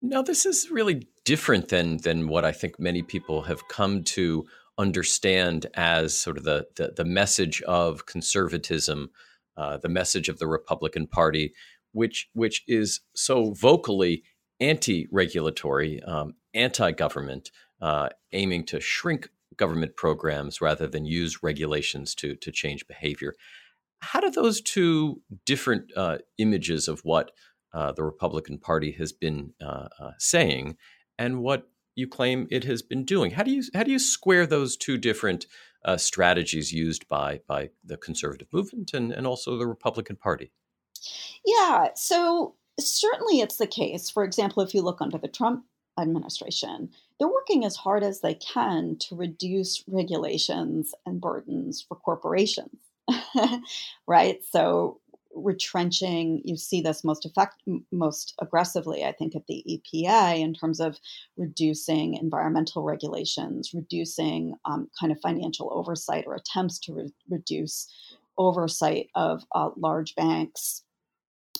Now, 0.00 0.22
this 0.22 0.44
is 0.46 0.70
really 0.70 1.06
different 1.24 1.68
than 1.68 1.98
than 1.98 2.28
what 2.28 2.44
I 2.44 2.52
think 2.52 2.80
many 2.80 3.02
people 3.02 3.42
have 3.42 3.68
come 3.68 4.02
to 4.04 4.44
understand 4.78 5.66
as 5.74 6.18
sort 6.18 6.38
of 6.38 6.44
the 6.44 6.66
the, 6.76 6.92
the 6.96 7.04
message 7.04 7.62
of 7.62 8.06
conservatism, 8.06 9.10
uh, 9.56 9.76
the 9.76 9.88
message 9.88 10.28
of 10.28 10.38
the 10.38 10.48
Republican 10.48 11.06
Party, 11.06 11.54
which 11.92 12.28
which 12.32 12.64
is 12.66 13.00
so 13.14 13.52
vocally 13.52 14.24
anti-regulatory, 14.58 16.00
um, 16.02 16.34
anti-government, 16.54 17.50
uh, 17.80 18.08
aiming 18.32 18.64
to 18.64 18.80
shrink 18.80 19.28
government 19.56 19.96
programs 19.96 20.60
rather 20.60 20.86
than 20.86 21.04
use 21.04 21.42
regulations 21.44 22.14
to 22.16 22.34
to 22.36 22.50
change 22.50 22.86
behavior. 22.88 23.34
How 24.02 24.20
do 24.20 24.30
those 24.30 24.60
two 24.60 25.22
different 25.46 25.90
uh, 25.96 26.18
images 26.38 26.88
of 26.88 27.00
what 27.04 27.30
uh, 27.72 27.92
the 27.92 28.04
Republican 28.04 28.58
Party 28.58 28.92
has 28.92 29.12
been 29.12 29.54
uh, 29.60 29.88
uh, 29.98 30.10
saying 30.18 30.76
and 31.18 31.40
what 31.40 31.68
you 31.94 32.06
claim 32.06 32.46
it 32.50 32.64
has 32.64 32.82
been 32.82 33.04
doing. 33.04 33.32
How 33.32 33.42
do 33.42 33.50
you 33.50 33.62
how 33.74 33.82
do 33.82 33.90
you 33.90 33.98
square 33.98 34.46
those 34.46 34.76
two 34.76 34.96
different 34.96 35.46
uh, 35.84 35.96
strategies 35.96 36.72
used 36.72 37.08
by 37.08 37.40
by 37.46 37.70
the 37.84 37.96
conservative 37.96 38.48
movement 38.52 38.92
and, 38.94 39.12
and 39.12 39.26
also 39.26 39.56
the 39.56 39.66
Republican 39.66 40.16
Party? 40.16 40.52
Yeah, 41.44 41.88
so 41.94 42.54
certainly 42.78 43.40
it's 43.40 43.56
the 43.56 43.66
case. 43.66 44.08
For 44.08 44.24
example, 44.24 44.62
if 44.62 44.74
you 44.74 44.82
look 44.82 45.00
under 45.00 45.18
the 45.18 45.28
Trump 45.28 45.64
administration, 45.98 46.90
they're 47.18 47.28
working 47.28 47.64
as 47.64 47.76
hard 47.76 48.02
as 48.02 48.20
they 48.20 48.34
can 48.34 48.96
to 49.00 49.16
reduce 49.16 49.84
regulations 49.86 50.94
and 51.04 51.20
burdens 51.20 51.84
for 51.86 51.96
corporations. 51.96 52.91
right? 54.06 54.40
So 54.50 55.00
retrenching. 55.34 56.42
You 56.44 56.56
see 56.56 56.80
this 56.80 57.04
most 57.04 57.24
effect 57.24 57.62
most 57.90 58.34
aggressively, 58.40 59.04
I 59.04 59.12
think, 59.12 59.34
at 59.34 59.46
the 59.46 59.64
EPA 59.68 60.40
in 60.40 60.54
terms 60.54 60.80
of 60.80 60.98
reducing 61.36 62.14
environmental 62.14 62.82
regulations, 62.82 63.72
reducing 63.74 64.54
um, 64.64 64.88
kind 64.98 65.12
of 65.12 65.20
financial 65.20 65.70
oversight 65.72 66.24
or 66.26 66.34
attempts 66.34 66.78
to 66.80 66.94
re- 66.94 67.12
reduce 67.30 67.88
oversight 68.38 69.08
of 69.14 69.44
uh, 69.54 69.70
large 69.76 70.14
banks. 70.14 70.82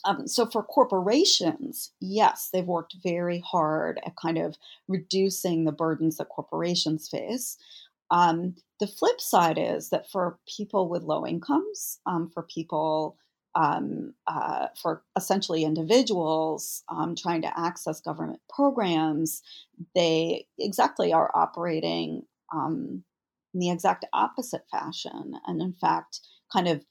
Um, 0.05 0.26
so 0.26 0.47
for 0.47 0.64
corporations, 0.64 1.93
yes, 2.00 2.49
they've 2.52 2.67
worked 2.67 2.97
very 3.05 3.41
hard 3.47 4.00
at 4.05 4.17
kind 4.17 4.37
of 4.37 4.57
reducing 4.88 5.64
the 5.64 5.73
burdens 5.73 6.17
that 6.17 6.29
corporations 6.29 7.09
face. 7.09 7.57
Um, 8.12 8.54
the 8.78 8.87
flip 8.87 9.21
side 9.21 9.59
is 9.59 9.88
that 9.88 10.09
for 10.11 10.38
people 10.47 10.88
with 10.88 11.02
low 11.02 11.26
incomes, 11.26 11.99
um, 12.07 12.31
for 12.33 12.42
people 12.42 13.16
um, 13.54 14.14
uh, 14.26 14.69
for 14.81 15.02
essentially 15.16 15.64
individuals 15.64 16.85
um, 16.88 17.14
trying 17.14 17.42
to 17.42 17.59
access 17.59 18.00
government 18.00 18.40
programs, 18.49 19.42
they 19.95 20.47
exactly 20.59 21.12
are 21.12 21.31
operating 21.35 22.23
um, 22.54 23.04
in 23.52 23.61
the 23.61 23.71
exact 23.71 24.07
opposite 24.12 24.64
fashion. 24.71 25.35
And 25.47 25.61
in 25.61 25.75
fact, 25.75 26.21
kind 26.52 26.69
of 26.69 26.85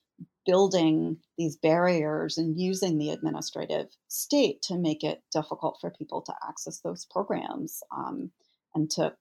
building 0.46 1.18
these 1.38 1.56
barriers 1.56 2.38
and 2.38 2.60
using 2.60 2.98
the 2.98 3.12
administrative 3.12 3.88
state 4.08 4.62
to 4.64 4.78
make 4.78 5.04
it 5.04 5.22
difficult 5.32 5.78
for 5.80 5.92
people 5.92 6.22
to 6.22 6.34
access 6.48 6.80
those 6.80 7.06
programs 7.06 7.82
um, 7.96 8.32
and 8.74 8.90
to 8.92 9.14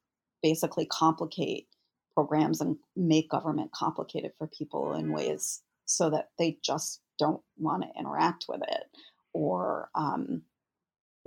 basically 0.42 0.86
complicate 0.86 1.66
programs 2.14 2.60
and 2.60 2.76
make 2.96 3.30
government 3.30 3.72
complicated 3.72 4.32
for 4.38 4.46
people 4.46 4.94
in 4.94 5.12
ways 5.12 5.62
so 5.86 6.10
that 6.10 6.28
they 6.38 6.58
just 6.62 7.00
don't 7.18 7.42
want 7.58 7.82
to 7.82 7.98
interact 7.98 8.46
with 8.48 8.62
it 8.62 8.84
or 9.32 9.90
um, 9.94 10.42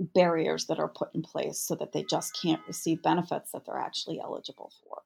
barriers 0.00 0.66
that 0.66 0.78
are 0.78 0.88
put 0.88 1.14
in 1.14 1.22
place 1.22 1.58
so 1.58 1.74
that 1.74 1.92
they 1.92 2.04
just 2.08 2.36
can't 2.40 2.60
receive 2.66 3.02
benefits 3.02 3.52
that 3.52 3.64
they're 3.64 3.78
actually 3.78 4.20
eligible 4.20 4.72
for. 4.82 5.02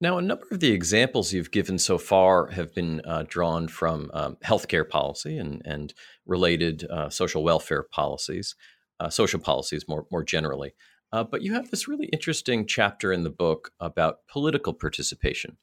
Now, 0.00 0.18
a 0.18 0.22
number 0.22 0.46
of 0.50 0.60
the 0.60 0.72
examples 0.72 1.32
you've 1.32 1.50
given 1.50 1.78
so 1.78 1.98
far 1.98 2.48
have 2.48 2.74
been 2.74 3.00
uh, 3.06 3.24
drawn 3.26 3.68
from 3.68 4.10
um, 4.12 4.36
healthcare 4.44 4.88
policy 4.88 5.38
and, 5.38 5.62
and 5.64 5.94
related 6.26 6.84
uh, 6.90 7.08
social 7.08 7.42
welfare 7.42 7.82
policies, 7.82 8.54
uh, 9.00 9.08
social 9.08 9.40
policies 9.40 9.86
more, 9.88 10.06
more 10.10 10.24
generally. 10.24 10.74
Uh, 11.14 11.22
but 11.22 11.42
you 11.42 11.54
have 11.54 11.70
this 11.70 11.86
really 11.86 12.06
interesting 12.06 12.66
chapter 12.66 13.12
in 13.12 13.22
the 13.22 13.30
book 13.30 13.70
about 13.78 14.26
political 14.26 14.72
participation 14.72 15.56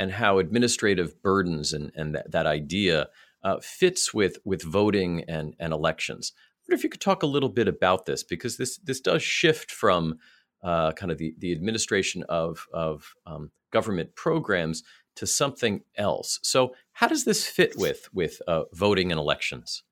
and 0.00 0.10
how 0.10 0.38
administrative 0.38 1.22
burdens 1.22 1.72
and, 1.72 1.92
and 1.94 2.16
that, 2.16 2.32
that 2.32 2.44
idea 2.44 3.08
uh, 3.44 3.58
fits 3.62 4.12
with 4.12 4.38
with 4.44 4.64
voting 4.64 5.22
and 5.28 5.54
and 5.60 5.72
elections. 5.72 6.32
I 6.34 6.58
wonder 6.64 6.76
if 6.76 6.82
you 6.82 6.90
could 6.90 7.00
talk 7.00 7.22
a 7.22 7.28
little 7.28 7.48
bit 7.48 7.68
about 7.68 8.06
this 8.06 8.24
because 8.24 8.56
this 8.56 8.78
this 8.78 9.00
does 9.00 9.22
shift 9.22 9.70
from 9.70 10.18
uh, 10.64 10.90
kind 10.90 11.12
of 11.12 11.18
the 11.18 11.36
the 11.38 11.52
administration 11.52 12.24
of 12.28 12.66
of 12.74 13.14
um, 13.26 13.52
government 13.70 14.16
programs 14.16 14.82
to 15.14 15.24
something 15.24 15.82
else. 15.94 16.40
So 16.42 16.74
how 16.94 17.06
does 17.06 17.24
this 17.24 17.46
fit 17.46 17.74
with 17.76 18.08
with 18.12 18.42
uh, 18.48 18.64
voting 18.72 19.12
and 19.12 19.20
elections? 19.20 19.84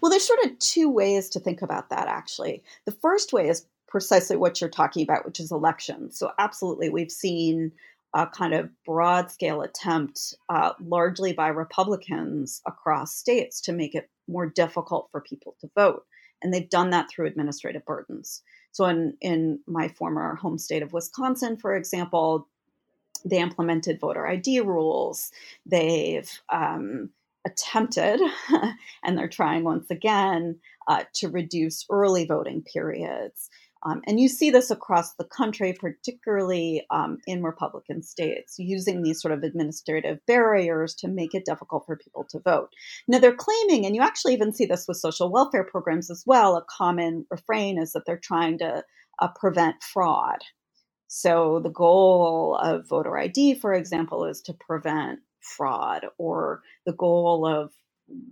Well, 0.00 0.10
there's 0.10 0.26
sort 0.26 0.44
of 0.44 0.58
two 0.60 0.88
ways 0.88 1.28
to 1.30 1.40
think 1.40 1.62
about 1.62 1.90
that. 1.90 2.06
Actually, 2.06 2.62
the 2.84 2.92
first 2.92 3.32
way 3.32 3.48
is 3.48 3.66
precisely 3.88 4.36
what 4.36 4.60
you're 4.60 4.70
talking 4.70 5.02
about, 5.02 5.24
which 5.24 5.40
is 5.40 5.52
elections. 5.52 6.18
So 6.18 6.32
absolutely, 6.38 6.88
we've 6.88 7.10
seen 7.10 7.72
a 8.14 8.26
kind 8.26 8.54
of 8.54 8.70
broad 8.84 9.30
scale 9.30 9.62
attempt, 9.62 10.34
uh, 10.48 10.72
largely 10.80 11.32
by 11.32 11.48
Republicans 11.48 12.62
across 12.66 13.14
states, 13.14 13.60
to 13.62 13.72
make 13.72 13.94
it 13.94 14.08
more 14.28 14.46
difficult 14.46 15.08
for 15.10 15.20
people 15.20 15.54
to 15.60 15.70
vote. 15.74 16.04
And 16.42 16.52
they've 16.52 16.68
done 16.68 16.90
that 16.90 17.10
through 17.10 17.26
administrative 17.26 17.84
burdens. 17.84 18.42
So, 18.72 18.84
in, 18.86 19.16
in 19.20 19.60
my 19.66 19.88
former 19.88 20.34
home 20.34 20.58
state 20.58 20.82
of 20.82 20.92
Wisconsin, 20.92 21.56
for 21.56 21.74
example, 21.74 22.48
they 23.24 23.38
implemented 23.38 24.00
voter 24.00 24.26
ID 24.26 24.60
rules. 24.60 25.30
They've 25.64 26.30
um, 26.50 27.10
attempted, 27.46 28.20
and 29.04 29.16
they're 29.16 29.28
trying 29.28 29.64
once 29.64 29.90
again, 29.90 30.58
uh, 30.88 31.04
to 31.14 31.28
reduce 31.28 31.86
early 31.90 32.26
voting 32.26 32.62
periods. 32.62 33.50
Um, 33.84 34.02
and 34.06 34.18
you 34.18 34.28
see 34.28 34.50
this 34.50 34.70
across 34.70 35.14
the 35.14 35.24
country, 35.24 35.72
particularly 35.72 36.84
um, 36.90 37.18
in 37.26 37.42
Republican 37.42 38.02
states, 38.02 38.58
using 38.58 39.02
these 39.02 39.20
sort 39.20 39.32
of 39.32 39.42
administrative 39.42 40.18
barriers 40.26 40.94
to 40.96 41.08
make 41.08 41.34
it 41.34 41.44
difficult 41.44 41.84
for 41.86 41.96
people 41.96 42.24
to 42.30 42.40
vote. 42.40 42.70
Now, 43.06 43.18
they're 43.18 43.34
claiming, 43.34 43.84
and 43.84 43.94
you 43.94 44.02
actually 44.02 44.32
even 44.32 44.52
see 44.52 44.66
this 44.66 44.86
with 44.88 44.96
social 44.96 45.30
welfare 45.30 45.64
programs 45.64 46.10
as 46.10 46.24
well, 46.26 46.56
a 46.56 46.64
common 46.68 47.26
refrain 47.30 47.78
is 47.78 47.92
that 47.92 48.06
they're 48.06 48.16
trying 48.18 48.58
to 48.58 48.82
uh, 49.20 49.28
prevent 49.38 49.82
fraud. 49.82 50.38
So, 51.08 51.60
the 51.62 51.70
goal 51.70 52.58
of 52.60 52.88
voter 52.88 53.16
ID, 53.16 53.56
for 53.56 53.72
example, 53.72 54.24
is 54.24 54.40
to 54.42 54.54
prevent 54.54 55.20
fraud, 55.40 56.06
or 56.18 56.62
the 56.84 56.92
goal 56.94 57.46
of 57.46 57.72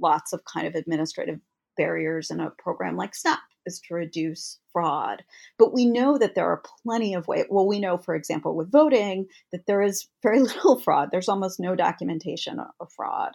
lots 0.00 0.32
of 0.32 0.42
kind 0.44 0.66
of 0.66 0.74
administrative 0.74 1.38
barriers 1.76 2.30
in 2.30 2.40
a 2.40 2.50
program 2.50 2.96
like 2.96 3.14
SNAP 3.14 3.38
is 3.66 3.80
to 3.80 3.94
reduce 3.94 4.59
fraud. 4.73 5.23
But 5.59 5.73
we 5.73 5.87
know 5.87 6.18
that 6.18 6.35
there 6.35 6.47
are 6.47 6.62
plenty 6.83 7.14
of 7.14 7.28
ways. 7.28 7.47
Well, 7.49 7.66
we 7.66 7.78
know, 7.78 7.99
for 7.99 8.14
example, 8.14 8.56
with 8.56 8.73
voting, 8.73 9.26
that 9.52 9.66
there 9.66 9.83
is 9.83 10.09
very 10.23 10.40
little 10.40 10.80
fraud. 10.80 11.09
There's 11.11 11.28
almost 11.28 11.61
no 11.61 11.75
documentation 11.75 12.59
of 12.59 12.92
fraud. 12.92 13.33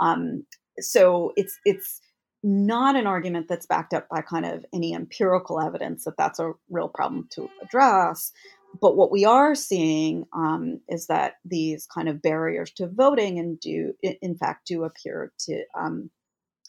Um, 0.00 0.44
so 0.78 1.32
it's 1.36 1.58
it's 1.64 2.00
not 2.42 2.96
an 2.96 3.06
argument 3.06 3.46
that's 3.48 3.66
backed 3.66 3.94
up 3.94 4.08
by 4.08 4.20
kind 4.20 4.44
of 4.44 4.64
any 4.74 4.94
empirical 4.94 5.60
evidence 5.60 6.04
that 6.04 6.16
that's 6.16 6.40
a 6.40 6.52
real 6.70 6.88
problem 6.88 7.28
to 7.30 7.48
address. 7.62 8.32
But 8.80 8.96
what 8.96 9.12
we 9.12 9.24
are 9.24 9.54
seeing 9.54 10.24
um, 10.32 10.80
is 10.88 11.06
that 11.06 11.34
these 11.44 11.86
kind 11.86 12.08
of 12.08 12.22
barriers 12.22 12.72
to 12.72 12.88
voting 12.88 13.38
and 13.38 13.60
do, 13.60 13.92
in 14.02 14.36
fact, 14.36 14.66
do 14.66 14.84
appear 14.84 15.32
to 15.40 15.62
um, 15.78 16.10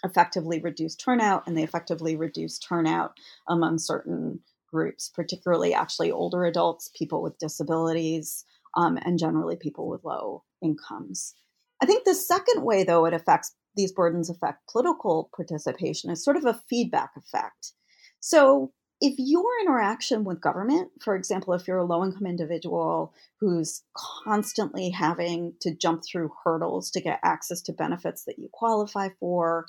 effectively 0.04 0.60
reduce 0.60 0.96
turnout 0.96 1.48
and 1.48 1.58
they 1.58 1.64
effectively 1.64 2.16
reduce 2.16 2.60
turnout 2.60 3.18
among 3.48 3.80
certain 3.80 4.40
groups, 4.72 5.10
particularly 5.14 5.74
actually 5.74 6.12
older 6.12 6.46
adults, 6.46 6.90
people 6.98 7.22
with 7.22 7.38
disabilities, 7.38 8.46
um, 8.76 8.98
and 9.06 9.20
generally 9.20 9.56
people 9.56 9.88
with 9.88 10.04
low 10.04 10.44
incomes. 10.62 11.36
I 11.82 11.86
think 11.86 12.06
the 12.06 12.16
second 12.16 12.64
way, 12.64 12.84
though, 12.84 13.06
it 13.06 13.14
affects 13.14 13.56
these 13.76 13.92
burdens 13.92 14.30
affect 14.30 14.70
political 14.72 15.30
participation 15.36 16.10
is 16.10 16.24
sort 16.24 16.38
of 16.38 16.46
a 16.46 16.62
feedback 16.70 17.12
effect. 17.18 17.74
So 18.20 18.72
if 19.06 19.16
your 19.18 19.44
interaction 19.62 20.24
with 20.24 20.40
government, 20.40 20.90
for 21.02 21.14
example, 21.14 21.54
if 21.54 21.68
you're 21.68 21.80
a 21.80 21.84
low 21.84 22.06
income 22.06 22.26
individual 22.26 23.14
who's 23.38 23.84
constantly 24.24 24.90
having 24.90 25.56
to 25.60 25.76
jump 25.76 26.04
through 26.06 26.32
hurdles 26.46 26.90
to 26.92 27.02
get 27.02 27.20
access 27.22 27.62
to 27.64 27.74
benefits 27.74 28.24
that 28.24 28.40
you 28.40 28.48
qualify 28.54 29.10
for, 29.20 29.66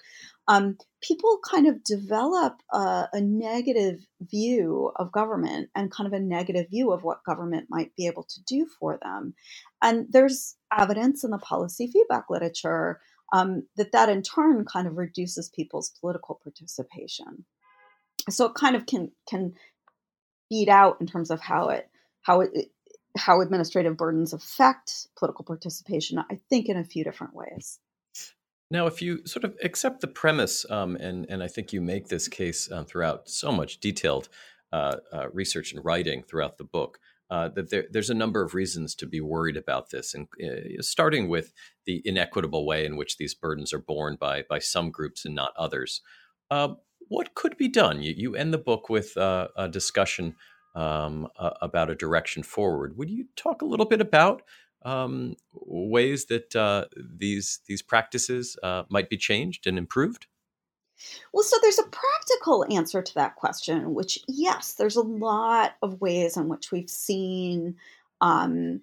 um, 0.47 0.79
people 1.03 1.41
kind 1.51 1.67
of 1.67 1.83
develop 1.83 2.61
a, 2.73 3.09
a 3.13 3.21
negative 3.21 4.07
view 4.21 4.93
of 4.95 5.11
government 5.11 5.69
and 5.75 5.91
kind 5.91 6.07
of 6.07 6.13
a 6.13 6.21
negative 6.21 6.71
view 6.71 6.93
of 6.93 7.03
what 7.03 7.25
government 7.25 7.67
might 7.69 7.91
be 7.97 8.07
able 8.07 8.23
to 8.23 8.41
do 8.47 8.69
for 8.79 9.01
them. 9.03 9.35
And 9.83 10.07
there's 10.11 10.55
evidence 10.79 11.25
in 11.25 11.33
the 11.33 11.39
policy 11.39 11.91
feedback 11.93 12.27
literature 12.31 13.01
um, 13.33 13.65
that 13.77 13.91
that 13.91 14.09
in 14.09 14.23
turn 14.23 14.65
kind 14.65 14.87
of 14.87 14.97
reduces 14.97 15.49
people's 15.49 15.91
political 16.01 16.39
participation 16.41 17.45
so 18.31 18.47
it 18.47 18.55
kind 18.55 18.77
of 18.77 18.87
can 18.87 19.11
can 19.29 19.55
beat 20.51 20.69
out 20.69 20.97
in 21.01 21.07
terms 21.07 21.31
of 21.31 21.41
how 21.41 21.69
it 21.69 21.89
how 22.23 22.41
it 22.41 22.51
how 23.17 23.41
administrative 23.41 23.97
burdens 23.97 24.33
affect 24.33 25.09
political 25.19 25.45
participation 25.45 26.19
i 26.19 26.39
think 26.49 26.69
in 26.69 26.77
a 26.77 26.85
few 26.85 27.05
different 27.05 27.35
ways 27.35 27.79
now 28.71 28.87
if 28.87 29.01
you 29.03 29.25
sort 29.27 29.45
of 29.45 29.55
accept 29.63 30.01
the 30.01 30.07
premise 30.07 30.69
um, 30.71 30.97
and 30.97 31.27
and 31.29 31.43
i 31.43 31.49
think 31.49 31.73
you 31.73 31.81
make 31.81 32.09
this 32.09 32.29
case 32.29 32.71
uh, 32.71 32.85
throughout 32.85 33.29
so 33.29 33.53
much 33.53 33.81
detailed 33.81 34.29
uh, 34.73 34.97
uh, 35.13 35.29
research 35.33 35.73
and 35.73 35.85
writing 35.85 36.23
throughout 36.23 36.59
the 36.59 36.65
book 36.65 36.99
uh, 37.31 37.49
that 37.49 37.71
there, 37.71 37.87
there's 37.91 38.11
a 38.11 38.15
number 38.15 38.43
of 38.43 38.55
reasons 38.55 38.95
to 38.95 39.07
be 39.07 39.21
worried 39.21 39.57
about 39.57 39.91
this, 39.91 40.15
and 40.15 40.29
uh, 40.45 40.83
starting 40.83 41.29
with 41.29 41.53
the 41.87 42.03
inequitable 42.05 42.67
way 42.67 42.85
in 42.85 42.97
which 42.97 43.17
these 43.17 43.35
burdens 43.35 43.73
are 43.73 43.79
borne 43.79 44.17
by 44.21 44.43
by 44.49 44.59
some 44.59 44.91
groups 44.91 45.25
and 45.25 45.35
not 45.35 45.53
others. 45.57 46.03
Uh, 46.51 46.75
what 47.09 47.35
could 47.35 47.57
be 47.57 47.69
done? 47.69 48.03
You, 48.03 48.15
you 48.17 48.35
end 48.35 48.53
the 48.53 48.59
book 48.59 48.89
with 48.89 49.17
uh, 49.17 49.49
a 49.57 49.69
discussion 49.69 50.37
um, 50.75 51.29
uh, 51.39 51.51
about 51.63 51.91
a 51.91 51.95
direction 51.95 52.43
forward. 52.43 52.97
Would 52.97 53.11
you 53.11 53.27
talk 53.37 53.63
a 53.63 53.67
little 53.67 53.87
bit 53.87 54.01
about 54.01 54.43
um, 54.85 55.37
ways 55.53 56.27
that 56.27 56.55
uh, 56.55 56.87
these 56.97 57.61
these 57.67 57.83
practices 57.83 58.57
uh, 58.63 58.85
might 58.91 59.09
be 59.09 59.17
changed 59.17 59.67
and 59.67 59.79
improved? 59.79 60.27
Well, 61.33 61.43
so 61.43 61.57
there's 61.61 61.79
a 61.79 61.85
practical 61.85 62.65
answer 62.71 63.03
to 63.03 63.15
that 63.15 63.37
question, 63.37 63.95
which 63.95 64.19
yes, 64.29 64.75
there's 64.75 64.97
a 64.97 65.03
lot 65.03 65.75
of 65.83 66.01
ways 66.01 66.37
in 66.37 66.49
which 66.49 66.71
we've 66.71 66.91
seen 66.91 67.77
um, 68.21 68.81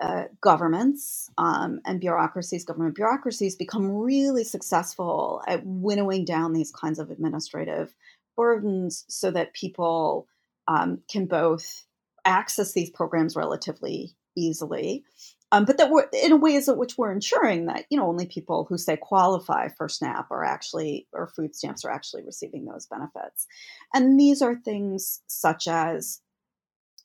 uh, 0.00 0.24
governments 0.40 1.30
um, 1.38 1.80
and 1.86 2.00
bureaucracies, 2.00 2.64
government 2.64 2.94
bureaucracies, 2.94 3.56
become 3.56 3.90
really 3.90 4.44
successful 4.44 5.42
at 5.46 5.62
winnowing 5.64 6.24
down 6.24 6.52
these 6.52 6.70
kinds 6.70 6.98
of 6.98 7.10
administrative 7.10 7.94
burdens 8.36 9.04
so 9.08 9.30
that 9.30 9.54
people 9.54 10.28
um, 10.68 11.00
can 11.10 11.26
both 11.26 11.84
access 12.24 12.72
these 12.72 12.90
programs 12.90 13.36
relatively 13.36 14.14
easily, 14.36 15.04
um, 15.52 15.64
but 15.64 15.78
that 15.78 15.90
we're 15.90 16.08
in 16.12 16.40
ways 16.40 16.68
in 16.68 16.76
which 16.76 16.98
we're 16.98 17.12
ensuring 17.12 17.66
that 17.66 17.86
you 17.88 17.96
know 17.96 18.08
only 18.08 18.26
people 18.26 18.66
who 18.68 18.76
say 18.76 18.96
qualify 18.96 19.68
for 19.68 19.88
SNAP 19.88 20.30
are 20.30 20.44
actually 20.44 21.06
or 21.12 21.28
food 21.28 21.54
stamps 21.54 21.84
are 21.84 21.90
actually 21.90 22.24
receiving 22.24 22.66
those 22.66 22.86
benefits, 22.86 23.46
and 23.94 24.20
these 24.20 24.42
are 24.42 24.56
things 24.56 25.22
such 25.26 25.68
as 25.68 26.20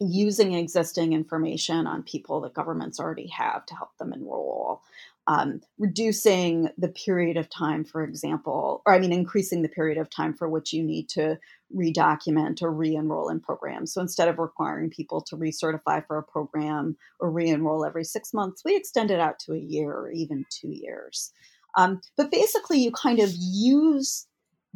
using 0.02 0.54
existing 0.54 1.14
information 1.14 1.86
on 1.86 2.02
people 2.04 2.42
that 2.42 2.54
governments 2.54 3.00
already 3.00 3.28
have 3.28 3.66
to 3.68 3.76
help 3.76 3.96
them 3.98 4.14
enroll. 4.14 4.82
Um, 5.28 5.62
reducing 5.78 6.70
the 6.80 6.88
period 6.88 7.38
of 7.38 7.48
time, 7.48 7.86
for 7.86 8.04
example, 8.04 8.82
or 8.86 8.94
I 8.94 9.00
mean, 9.00 9.14
increasing 9.14 9.62
the 9.62 9.70
period 9.70 10.00
of 10.00 10.10
time 10.10 10.34
for 10.34 10.50
which 10.50 10.74
you 10.74 10.82
need 10.84 11.10
to 11.10 11.38
redocument 11.76 12.64
or 12.64 12.72
re 12.72 12.96
enroll 12.96 13.30
in 13.30 13.40
programs. 13.40 13.94
So 13.94 14.02
instead 14.02 14.28
of 14.28 14.40
requiring 14.40 14.90
people 14.90 15.22
to 15.22 15.38
recertify 15.38 16.06
for 16.08 16.18
a 16.18 16.24
program 16.24 16.98
or 17.20 17.30
re 17.30 17.48
enroll 17.48 17.86
every 17.86 18.04
six 18.04 18.34
months, 18.34 18.64
we 18.66 18.76
extend 18.76 19.12
it 19.12 19.20
out 19.20 19.38
to 19.42 19.54
a 19.54 19.60
year 19.60 19.92
or 19.92 20.12
even 20.12 20.46
two 20.50 20.72
years. 20.72 21.32
Um, 21.78 22.02
but 22.18 22.32
basically, 22.32 22.80
you 22.80 22.92
kind 22.92 23.20
of 23.20 23.30
use 23.38 24.26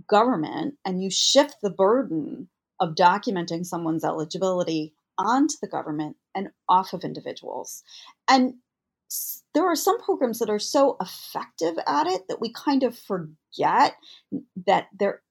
government 0.07 0.75
and 0.85 1.01
you 1.01 1.09
shift 1.09 1.55
the 1.63 1.71
burden 1.71 2.49
of 2.79 2.93
documenting 2.93 3.65
someone's 3.65 4.03
eligibility 4.03 4.93
onto 5.17 5.56
the 5.62 5.67
government 5.67 6.17
and 6.34 6.49
off 6.69 6.93
of 6.93 7.04
individuals. 7.04 7.84
And 8.28 8.56
there 9.54 9.65
are 9.65 9.75
some 9.75 9.99
programs 10.01 10.39
that 10.39 10.49
are 10.49 10.60
so 10.60 10.97
effective 10.99 11.75
at 11.88 12.08
it 12.08 12.23
that 12.28 12.41
we 12.41 12.51
kind 12.51 12.84
of 12.84 12.97
forget 12.97 13.95
that 14.65 14.88
they're 14.97 15.21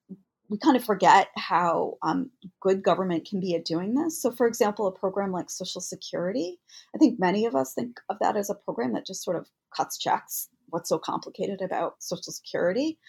we 0.49 0.57
kind 0.57 0.77
of 0.77 0.83
forget 0.83 1.29
how 1.35 1.97
um, 2.03 2.29
good 2.61 2.83
government 2.83 3.27
can 3.27 3.39
be 3.39 3.55
at 3.55 3.65
doing 3.65 3.95
this. 3.95 4.21
So, 4.21 4.31
for 4.31 4.45
example, 4.47 4.87
a 4.87 4.91
program 4.91 5.31
like 5.31 5.49
Social 5.49 5.81
Security, 5.81 6.59
I 6.93 6.97
think 6.97 7.19
many 7.19 7.45
of 7.45 7.55
us 7.55 7.73
think 7.73 7.99
of 8.09 8.17
that 8.21 8.37
as 8.37 8.49
a 8.49 8.55
program 8.55 8.93
that 8.93 9.07
just 9.07 9.23
sort 9.23 9.37
of 9.37 9.47
cuts 9.75 9.97
checks. 9.97 10.49
What's 10.67 10.89
so 10.89 10.99
complicated 10.99 11.61
about 11.61 11.95
Social 11.99 12.31
Security? 12.31 12.99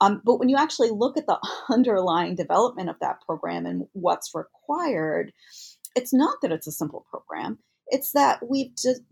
Um, 0.00 0.20
but 0.24 0.38
when 0.38 0.48
you 0.48 0.56
actually 0.56 0.90
look 0.90 1.16
at 1.16 1.26
the 1.26 1.38
underlying 1.70 2.34
development 2.34 2.90
of 2.90 2.96
that 3.00 3.20
program 3.24 3.66
and 3.66 3.86
what's 3.92 4.34
required, 4.34 5.32
it's 5.94 6.12
not 6.12 6.38
that 6.42 6.52
it's 6.52 6.66
a 6.66 6.72
simple 6.72 7.06
program. 7.10 7.58
It's 7.88 8.12
that 8.12 8.40
we've 8.48 8.74
just 8.76 9.02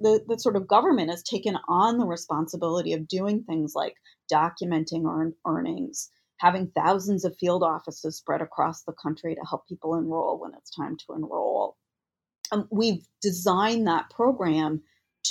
the, 0.00 0.22
the 0.28 0.38
sort 0.38 0.56
of 0.56 0.68
government 0.68 1.10
has 1.10 1.22
taken 1.22 1.56
on 1.68 1.98
the 1.98 2.06
responsibility 2.06 2.92
of 2.92 3.08
doing 3.08 3.42
things 3.42 3.72
like 3.74 3.94
documenting 4.32 5.06
earned 5.06 5.34
earnings, 5.46 6.10
having 6.38 6.68
thousands 6.68 7.24
of 7.24 7.36
field 7.38 7.62
offices 7.62 8.16
spread 8.16 8.42
across 8.42 8.82
the 8.82 8.92
country 8.92 9.34
to 9.34 9.40
help 9.48 9.66
people 9.66 9.96
enroll 9.96 10.38
when 10.38 10.52
it's 10.56 10.70
time 10.70 10.96
to 10.96 11.14
enroll. 11.14 11.76
Um, 12.52 12.68
we've 12.70 13.04
designed 13.20 13.88
that 13.88 14.10
program 14.10 14.82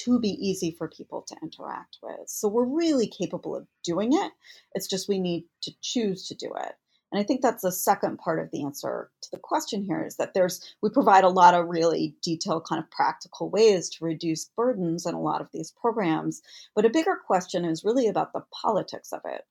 to 0.04 0.20
be 0.20 0.32
easy 0.32 0.76
for 0.78 0.90
people 0.90 1.24
to 1.28 1.36
interact 1.42 1.98
with. 2.04 2.28
So 2.28 2.50
we're 2.50 2.66
really 2.66 3.08
capable 3.08 3.56
of 3.56 3.68
doing 3.84 4.12
it. 4.12 4.32
It's 4.74 4.88
just 4.88 5.08
we 5.08 5.20
need 5.20 5.46
to 5.64 5.72
choose 5.82 6.28
to 6.28 6.36
do 6.36 6.52
it. 6.58 6.74
And 7.16 7.24
I 7.24 7.26
think 7.26 7.42
that's 7.42 7.62
the 7.62 7.72
second 7.72 8.18
part 8.18 8.42
of 8.42 8.52
the 8.52 8.62
answer 8.62 9.10
to 9.22 9.30
the 9.32 9.40
question 9.40 9.86
here 9.86 10.04
is 10.04 10.18
that 10.18 10.34
there's 10.34 10.76
we 10.82 10.90
provide 10.90 11.24
a 11.24 11.30
lot 11.30 11.54
of 11.54 11.70
really 11.70 12.14
detailed 12.22 12.68
kind 12.68 12.84
of 12.84 12.92
practical 12.92 13.50
ways 13.50 13.88
to 13.92 14.04
reduce 14.04 14.52
burdens 14.58 15.06
in 15.06 15.16
a 15.16 15.22
lot 15.22 15.40
of 15.40 15.48
these 15.54 15.72
programs. 15.72 16.42
But 16.76 16.84
a 16.84 16.90
bigger 16.90 17.16
question 17.26 17.64
is 17.64 17.86
really 17.86 18.08
about 18.08 18.34
the 18.34 18.44
politics 18.62 19.14
of 19.14 19.22
it. 19.24 19.44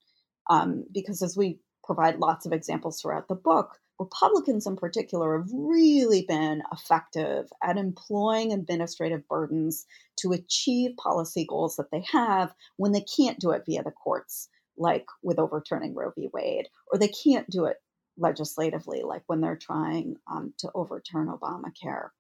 Um, 0.51 0.85
because 0.93 1.23
as 1.23 1.39
we 1.39 1.59
provide 1.83 2.19
lots 2.19 2.45
of 2.45 2.53
examples 2.53 3.01
throughout 3.01 3.29
the 3.29 3.35
book, 3.35 3.79
Republicans 3.99 4.67
in 4.67 4.77
particular 4.77 5.39
have 5.39 5.49
really 5.51 6.27
been 6.29 6.63
effective 6.71 7.49
at 7.63 7.79
employing 7.79 8.53
administrative 8.53 9.27
burdens 9.27 9.87
to 10.17 10.33
achieve 10.33 10.99
policy 10.99 11.47
goals 11.49 11.77
that 11.77 11.91
they 11.91 12.05
have 12.13 12.55
when 12.77 12.93
they 12.93 13.07
can't 13.17 13.41
do 13.41 13.53
it 13.53 13.65
via 13.65 13.83
the 13.83 13.91
courts, 13.91 14.51
like 14.77 15.07
with 15.23 15.39
overturning 15.39 15.95
Roe 15.95 16.13
v. 16.17 16.29
Wade, 16.33 16.69
or 16.93 16.99
they 16.99 17.09
can't 17.09 17.49
do 17.49 17.65
it 17.65 17.77
legislatively, 18.17 19.03
like 19.03 19.23
when 19.27 19.41
they're 19.41 19.57
trying 19.57 20.17
um, 20.31 20.55
to 20.59 20.71
overturn 20.75 21.29
Obamacare. 21.29 22.11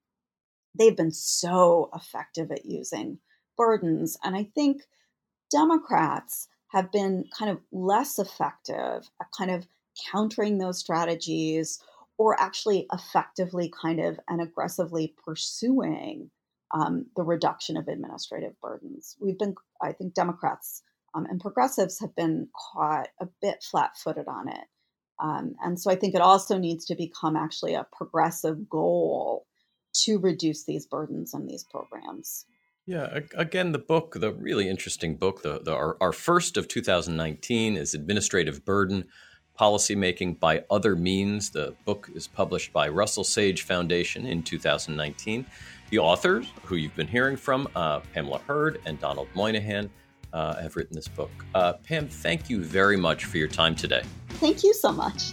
They've 0.76 0.96
been 0.96 1.12
so 1.12 1.90
effective 1.94 2.50
at 2.50 2.66
using 2.66 3.18
burdens. 3.56 4.16
And 4.24 4.34
I 4.34 4.50
think 4.54 4.82
Democrats 5.50 6.48
have 6.68 6.90
been 6.90 7.24
kind 7.36 7.50
of 7.50 7.60
less 7.70 8.18
effective 8.18 9.08
at 9.20 9.26
kind 9.36 9.50
of 9.50 9.66
countering 10.10 10.58
those 10.58 10.78
strategies 10.78 11.80
or 12.18 12.40
actually 12.40 12.86
effectively 12.92 13.72
kind 13.80 14.00
of 14.00 14.18
and 14.28 14.40
aggressively 14.40 15.14
pursuing 15.24 16.30
um, 16.72 17.06
the 17.16 17.22
reduction 17.22 17.76
of 17.76 17.86
administrative 17.86 18.60
burdens. 18.60 19.16
We've 19.20 19.38
been, 19.38 19.54
I 19.80 19.92
think, 19.92 20.14
Democrats 20.14 20.82
um, 21.14 21.26
and 21.26 21.40
progressives 21.40 22.00
have 22.00 22.14
been 22.16 22.48
caught 22.72 23.08
a 23.20 23.28
bit 23.40 23.62
flat 23.62 23.96
footed 23.96 24.26
on 24.28 24.48
it. 24.48 24.64
Um, 25.22 25.54
and 25.62 25.80
so 25.80 25.90
I 25.90 25.96
think 25.96 26.14
it 26.14 26.20
also 26.20 26.58
needs 26.58 26.84
to 26.86 26.96
become 26.96 27.36
actually 27.36 27.74
a 27.74 27.86
progressive 27.96 28.68
goal 28.68 29.46
to 30.02 30.18
reduce 30.18 30.64
these 30.64 30.86
burdens 30.86 31.34
on 31.34 31.46
these 31.46 31.64
programs. 31.64 32.46
Yeah, 32.86 33.20
again, 33.34 33.72
the 33.72 33.78
book, 33.78 34.16
the 34.18 34.32
really 34.32 34.68
interesting 34.68 35.16
book, 35.16 35.42
the, 35.42 35.60
the 35.60 35.72
our, 35.72 35.96
our 36.00 36.12
first 36.12 36.56
of 36.56 36.68
2019 36.68 37.76
is 37.76 37.94
Administrative 37.94 38.64
Burden 38.64 39.06
Policymaking 39.58 40.38
by 40.38 40.64
Other 40.70 40.94
Means. 40.94 41.50
The 41.50 41.74
book 41.86 42.10
is 42.14 42.26
published 42.26 42.72
by 42.72 42.88
Russell 42.88 43.24
Sage 43.24 43.62
Foundation 43.62 44.26
in 44.26 44.42
2019. 44.42 45.46
The 45.90 45.98
authors, 45.98 46.46
who 46.64 46.76
you've 46.76 46.96
been 46.96 47.08
hearing 47.08 47.36
from, 47.36 47.68
uh, 47.74 48.00
Pamela 48.12 48.40
Herd 48.46 48.80
and 48.84 49.00
Donald 49.00 49.28
Moynihan, 49.34 49.88
uh, 50.34 50.60
have 50.60 50.76
written 50.76 50.94
this 50.94 51.08
book. 51.08 51.30
Uh, 51.54 51.74
Pam, 51.74 52.08
thank 52.08 52.50
you 52.50 52.62
very 52.62 52.96
much 52.96 53.24
for 53.24 53.38
your 53.38 53.48
time 53.48 53.74
today. 53.74 54.02
Thank 54.28 54.62
you 54.64 54.74
so 54.74 54.92
much. 54.92 55.32